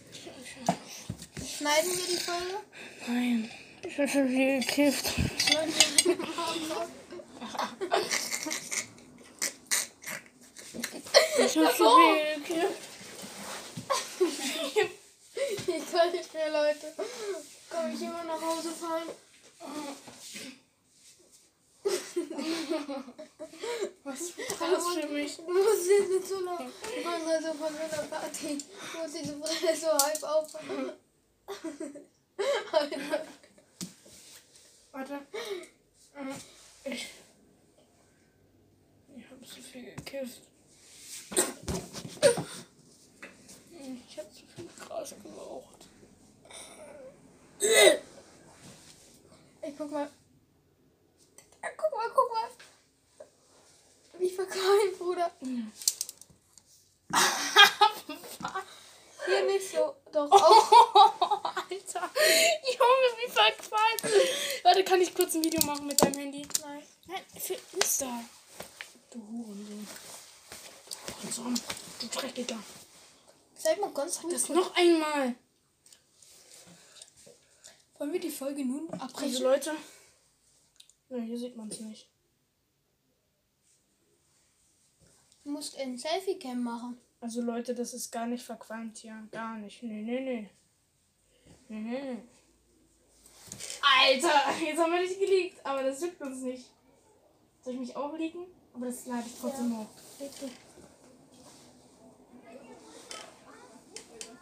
[1.58, 2.58] Schneiden wir die Folge?
[3.08, 3.52] Nein.
[3.84, 5.14] Ich hab zu viel gekifft.
[11.40, 12.88] Ich hab zu viel gekifft.
[15.68, 16.94] Ich kann nicht mehr, Leute.
[17.70, 19.10] Kann ich immer nach Hause fahren?
[24.04, 25.38] Was das für mich?
[25.38, 26.72] Du musst jetzt nicht so machen,
[27.06, 28.58] also von meiner Party.
[28.58, 30.94] Du musst diese Brille so halb aufmachen.
[34.92, 35.20] Warte.
[36.84, 37.08] Ich.
[39.16, 40.42] Ich hab zu viel gekifft.
[43.80, 45.88] Ich hab zu viel Gras geraucht.
[49.62, 50.10] Ey, guck mal.
[51.76, 52.50] Guck mal, guck mal.
[54.20, 55.32] Wie verqualmt, Bruder.
[59.26, 59.96] Hier nicht so.
[60.12, 61.44] Doch, auch.
[61.44, 62.10] Alter,
[62.64, 64.04] Junge, wie verqualmt.
[64.64, 66.48] Warte, kann ich kurz ein Video machen mit deinem Handy?
[66.62, 66.84] Nein.
[67.08, 68.24] Nein, für Insta.
[69.12, 69.88] Du Hurensohn.
[71.22, 71.60] Hurensohn,
[72.02, 72.60] du Dreckiger.
[73.56, 74.34] Seid mal ganz ruhig.
[74.34, 75.36] Das noch einmal.
[77.98, 79.44] Wollen wir die Folge nun Also abbrechen?
[79.44, 79.72] Leute.
[81.10, 82.10] Ja, hier sieht man es nicht.
[85.44, 86.98] Du musst ein Selfie-Cam machen.
[87.22, 89.28] Also Leute, das ist gar nicht verqualmt hier.
[89.32, 89.82] Gar nicht.
[89.82, 90.50] Nee, nee, nee.
[91.70, 92.18] Nee, nee.
[93.82, 95.66] Alter, jetzt haben wir dich geleakt.
[95.66, 96.66] Aber das juckt uns nicht.
[97.64, 98.46] Soll ich mich auch liegen?
[98.74, 99.88] Aber das lade ich trotzdem hoch.
[100.20, 100.52] Bitte.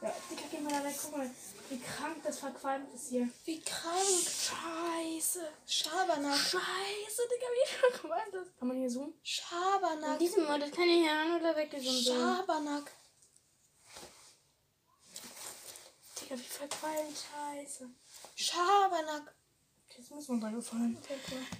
[0.01, 0.95] Ja, Digga, geh mal da weg.
[1.01, 1.30] Guck mal,
[1.76, 3.28] wie krank das verqualmt ist hier.
[3.43, 3.99] Wie krank.
[3.99, 5.45] Scheiße.
[5.67, 6.38] Schabernack.
[6.38, 8.47] Scheiße, Digga, wie verqualmt das.
[8.57, 9.09] Kann man hier zoomen?
[9.09, 10.19] In Schabernack.
[10.19, 12.36] diesem Modus kann ich hier an oder weggezoomt werden.
[12.38, 12.91] Schabernack.
[16.21, 17.17] Digga, wie verqualmt.
[17.17, 17.89] Scheiße.
[18.36, 19.36] Schabernack.
[19.97, 20.97] Jetzt muss man gefallen.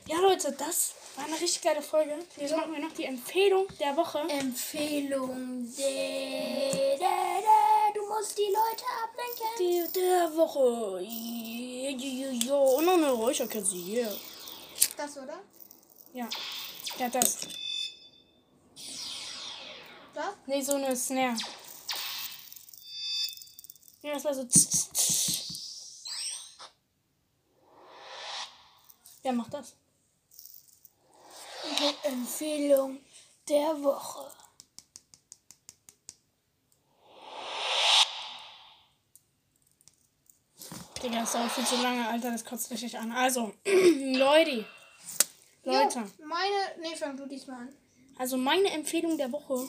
[0.08, 2.20] Ja, Leute, das war eine richtig geile Folge.
[2.36, 4.20] Jetzt machen wir noch die Empfehlung der Woche.
[4.28, 5.66] Empfehlung.
[5.66, 5.82] Du
[8.16, 9.48] musst die Leute ablenken.
[9.60, 11.00] Die der Woche.
[12.76, 14.16] Und noch eine Räucherkette hier.
[14.98, 15.40] Das, oder?
[16.14, 16.30] Ja.
[16.98, 17.48] Ja, das.
[20.14, 20.34] Das?
[20.46, 21.38] Nee, so eine Snare.
[24.02, 24.46] Ja, das war so.
[24.46, 25.16] tsch, tsch, tsch.
[29.24, 29.76] Ja, mach das.
[31.80, 33.00] Die Empfehlung
[33.50, 34.32] der Woche.
[41.06, 42.32] Digga, das dauert viel zu lange, Alter.
[42.32, 43.12] Das kotzt richtig an.
[43.12, 44.66] Also, Leute.
[45.64, 46.00] Leute.
[46.00, 46.56] Jo, meine.
[46.82, 47.70] Nee, fang du diesmal an.
[48.18, 49.68] Also meine Empfehlung der Woche.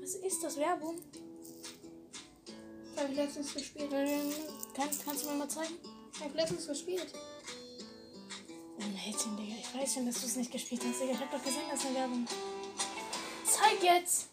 [0.00, 1.00] Was ist das Werbung?
[3.10, 3.92] Ich letztens gespielt.
[3.92, 4.32] Ähm,
[4.74, 5.74] Kann, kannst du mir mal zeigen?
[6.14, 7.12] Ich hab letztens gespielt.
[8.78, 9.56] Oh Mädchen, Digga.
[9.60, 11.12] Ich weiß schon, dass du es nicht gespielt hast, Digga.
[11.12, 12.26] Ich hab doch gesehen, das ist eine Werbung.
[13.44, 14.28] Zeig jetzt!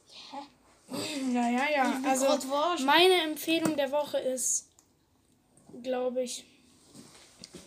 [0.90, 2.02] Ja, ja, ja.
[2.06, 2.28] Also
[2.86, 4.68] meine Empfehlung der Woche ist,
[5.82, 6.46] glaube ich.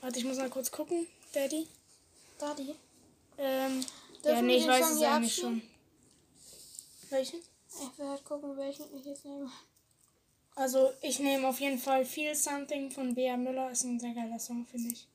[0.01, 1.67] Warte, ich muss mal kurz gucken, Daddy.
[2.39, 2.75] Daddy.
[3.39, 3.85] Ähm,
[4.23, 5.63] ja, Dürfen nee, wir ich weiß es eigentlich abspielen?
[5.63, 7.11] schon.
[7.11, 7.41] Welchen?
[7.69, 9.51] Ich will halt gucken, welchen ich jetzt nehme.
[10.55, 13.71] Also ich nehme auf jeden Fall Feel Something von Bea Müller.
[13.71, 15.07] Ist ein sehr geiler Song, finde ich.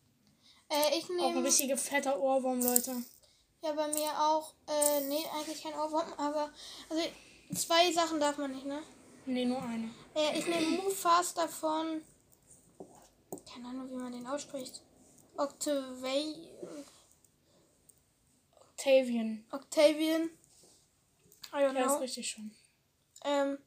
[0.69, 1.43] Äh, ich Auch ein nehme.
[1.47, 2.95] richtiger fetter Ohrwurm, Leute.
[3.63, 4.53] Ja, bei mir auch.
[4.67, 6.51] Äh, nee, eigentlich kein Ohrwurm, aber.
[6.89, 7.03] Also,
[7.55, 8.81] zwei Sachen darf man nicht, ne?
[9.25, 9.89] Nee, nur eine.
[10.15, 12.03] Äh, ich nehme Move Faster von.
[13.51, 14.81] Keine Ahnung, wie man den ausspricht.
[15.37, 16.49] Octavia.
[18.59, 19.45] Octavian.
[19.51, 20.29] Octavian.
[21.53, 22.51] I don't Ja, ist richtig schon.
[23.23, 23.57] Ähm,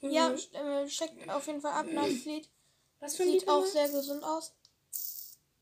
[0.00, 2.48] ja, st- äh, checkt auf jeden Fall ab, nice Lied.
[3.00, 4.52] Was für ein Sieht Lied auch sehr gesund aus.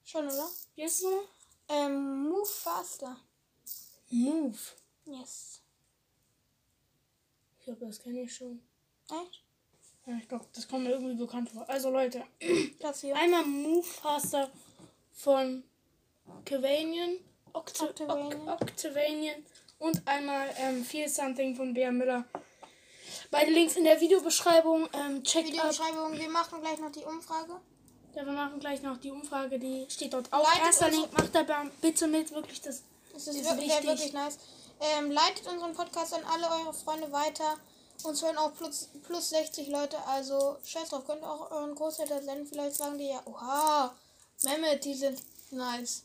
[0.05, 0.49] Schon, oder?
[0.75, 1.25] Wie ist es nochmal?
[1.69, 3.17] Ähm, Move Faster.
[4.11, 4.59] Move.
[5.07, 5.62] Yes.
[7.63, 8.61] Ich glaube, das kenne ich schon.
[9.09, 9.41] Echt?
[10.05, 11.69] Ja, ich glaube, das kommt mir irgendwie bekannt vor.
[11.71, 12.25] Also Leute,
[12.81, 13.15] Das hier.
[13.15, 14.51] einmal Move Faster
[15.13, 15.63] von
[16.27, 17.19] Octavian.
[17.53, 18.49] Octa Octavian.
[18.49, 19.45] Oc Octavian.
[19.79, 22.25] Und einmal ähm, Feel Something von Bea Müller.
[23.31, 24.89] Beide Links in der Videobeschreibung.
[24.93, 25.53] Ähm, checkt ab.
[25.55, 27.61] Videobeschreibung, wir machen gleich noch die Umfrage.
[28.17, 30.43] Ja, wir machen gleich noch die Umfrage, die steht dort auch.
[30.43, 32.83] Leitet Erster Link, macht dabei bitte mit, wirklich das.
[33.13, 33.87] Das ist, Ist wirklich, wichtig.
[33.87, 34.39] wirklich nice.
[34.81, 37.57] Ähm, leitet unseren Podcast an alle eure Freunde weiter.
[38.05, 42.25] Uns hören auch plus, plus 60 Leute, also scheiß drauf, könnt ihr auch euren Großeltern
[42.25, 42.47] senden.
[42.47, 43.95] Vielleicht sagen die ja, oha,
[44.43, 46.05] Mehmet, die sind nice.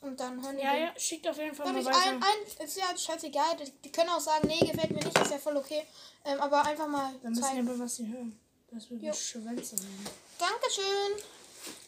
[0.00, 0.82] Und dann hören die Ja, den.
[0.82, 1.98] ja, schickt auf jeden Fall Soll mal weiter.
[2.08, 3.56] ein, ein, ist ja scheißegal.
[3.58, 5.86] Die, die können auch sagen, nee, gefällt mir nicht, ist ja voll okay.
[6.24, 7.66] Ähm, aber einfach mal Dann müssen zeigen.
[7.66, 8.38] wir aber was sie hören.
[8.72, 9.12] Das wird Jo.
[9.12, 10.06] Schwänze haben.
[10.38, 11.22] Dankeschön.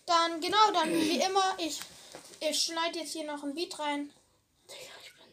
[0.06, 1.80] Dann, genau, dann wie immer, ich,
[2.40, 4.10] ich schneide jetzt hier noch ein Beat rein.
[4.70, 5.26] Digga, ich bin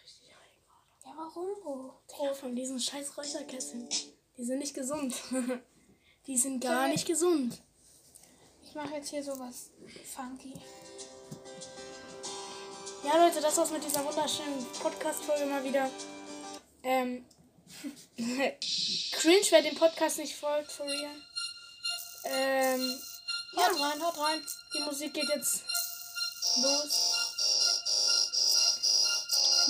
[0.00, 1.02] richtig high gerade.
[1.02, 1.92] Ja, warum?
[2.10, 3.88] Digga, von diesen scheiß Räucherkesseln.
[4.36, 5.14] Die sind nicht gesund.
[6.26, 6.92] Die sind gar Okay.
[6.92, 7.60] nicht gesund.
[8.62, 9.70] Ich mache jetzt hier sowas
[10.14, 10.54] funky.
[13.04, 15.90] Ja, Leute, das war's mit dieser wunderschönen Podcast-Folge mal wieder.
[16.82, 17.24] Ähm.
[19.12, 21.16] Cringe, wer dem Podcast nicht folgt, for real.
[22.24, 22.98] Ähm.
[23.56, 24.44] Haut rein, haut rein.
[24.74, 25.62] Die Musik geht jetzt
[26.62, 27.17] los.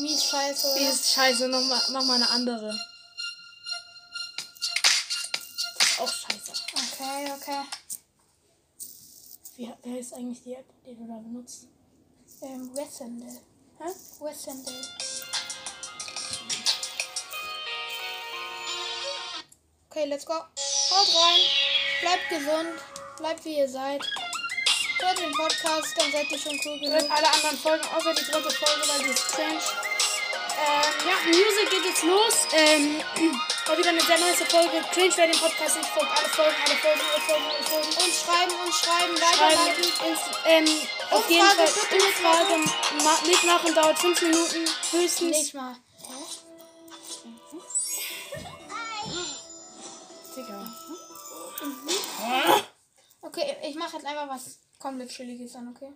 [0.01, 0.91] Mies scheiße, oder?
[0.91, 2.79] ist scheiße, noch mal, mach mal eine andere.
[5.99, 6.53] Auch scheiße.
[6.73, 7.63] Okay, okay.
[9.57, 11.67] Wie, wer ist eigentlich die App, die du da benutzt?
[12.43, 13.41] Ähm, Wessendel.
[13.79, 13.91] Hä?
[14.21, 14.75] Wessendel.
[19.91, 20.35] Okay, let's go.
[20.35, 21.41] Haut rein.
[22.03, 22.81] Bleibt gesund.
[23.19, 24.01] Bleibt wie ihr seid.
[25.01, 27.11] Hört den Podcast, dann seid ihr schon cool Hört genug.
[27.17, 29.61] alle anderen Folgen, außer die dritte Folge, weil die ist cringe.
[30.61, 32.47] Ähm, ja, Music geht jetzt los.
[32.53, 33.01] Ähm,
[33.67, 34.83] war wieder eine sehr nice Folge.
[34.93, 37.89] Cringe, wer den Podcast nicht folgt, alle Folgen, alle Folgen, alle Folgen, alle Folgen.
[37.89, 39.85] Und schreiben und schreiben, weiterleiten.
[40.47, 40.67] Ähm,
[41.11, 42.57] auf jeden Fall Umfrage,
[43.05, 45.37] ma- mitmachen, dauert 5 Minuten höchstens.
[45.37, 45.77] Nicht mal.
[50.37, 50.67] Digga.
[53.21, 55.93] Okay, ich mache jetzt einfach was komplett Chilliges an, okay?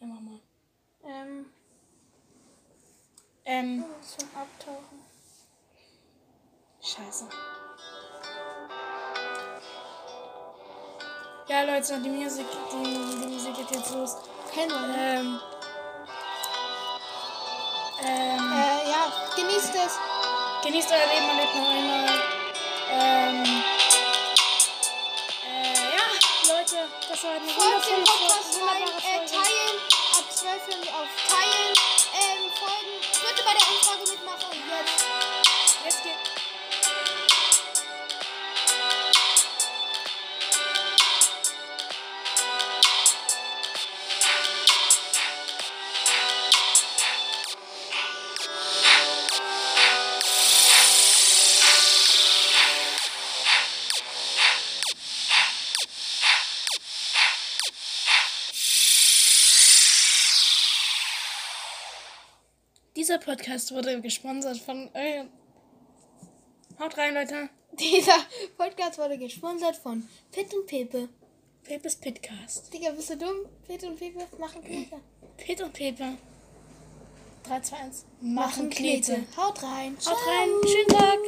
[0.00, 0.40] Ja, mach mal.
[1.04, 1.46] Ähm,
[3.50, 4.98] Ähm, zum Abtauchen.
[6.82, 7.28] scheiße.
[11.48, 12.84] Ja, Leute, die Musik, die,
[13.22, 14.16] die Musik geht jetzt los.
[14.54, 14.74] Wir, ne?
[14.98, 15.40] Ähm,
[18.04, 19.98] ähm, Äh, ja, genießt es.
[20.62, 22.20] genießt euer Leben, man lebt nur einmal.
[22.90, 23.62] Ähm,
[25.48, 28.92] äh, ja, Leute, das war eine wundervolle Folge.
[28.98, 29.76] äh, teilen.
[30.18, 31.74] Ab 12 hören wir auf Teilen.
[32.14, 32.50] Ähm,
[33.38, 33.44] folgen.
[33.44, 34.50] Bitte bei der Umfrage mitmachen.
[34.50, 36.04] Und jetzt.
[36.04, 36.47] Jetzt
[63.08, 64.90] Dieser Podcast wurde gesponsert von.
[64.92, 65.24] Äh,
[66.78, 67.48] haut rein, Leute.
[67.72, 68.18] Dieser
[68.58, 71.08] Podcast wurde gesponsert von Pit und Pepe.
[71.64, 72.70] Pepes Pitcast.
[72.70, 73.46] Digga, bist du dumm?
[73.66, 75.00] Pit und Pepe machen Knete.
[75.38, 76.18] Pet und Pepe.
[77.44, 78.04] 3, 2, 1.
[78.20, 79.24] Machen Knete.
[79.38, 79.96] Haut rein.
[80.04, 80.48] Haut rein.
[80.66, 81.18] Schönen Tag.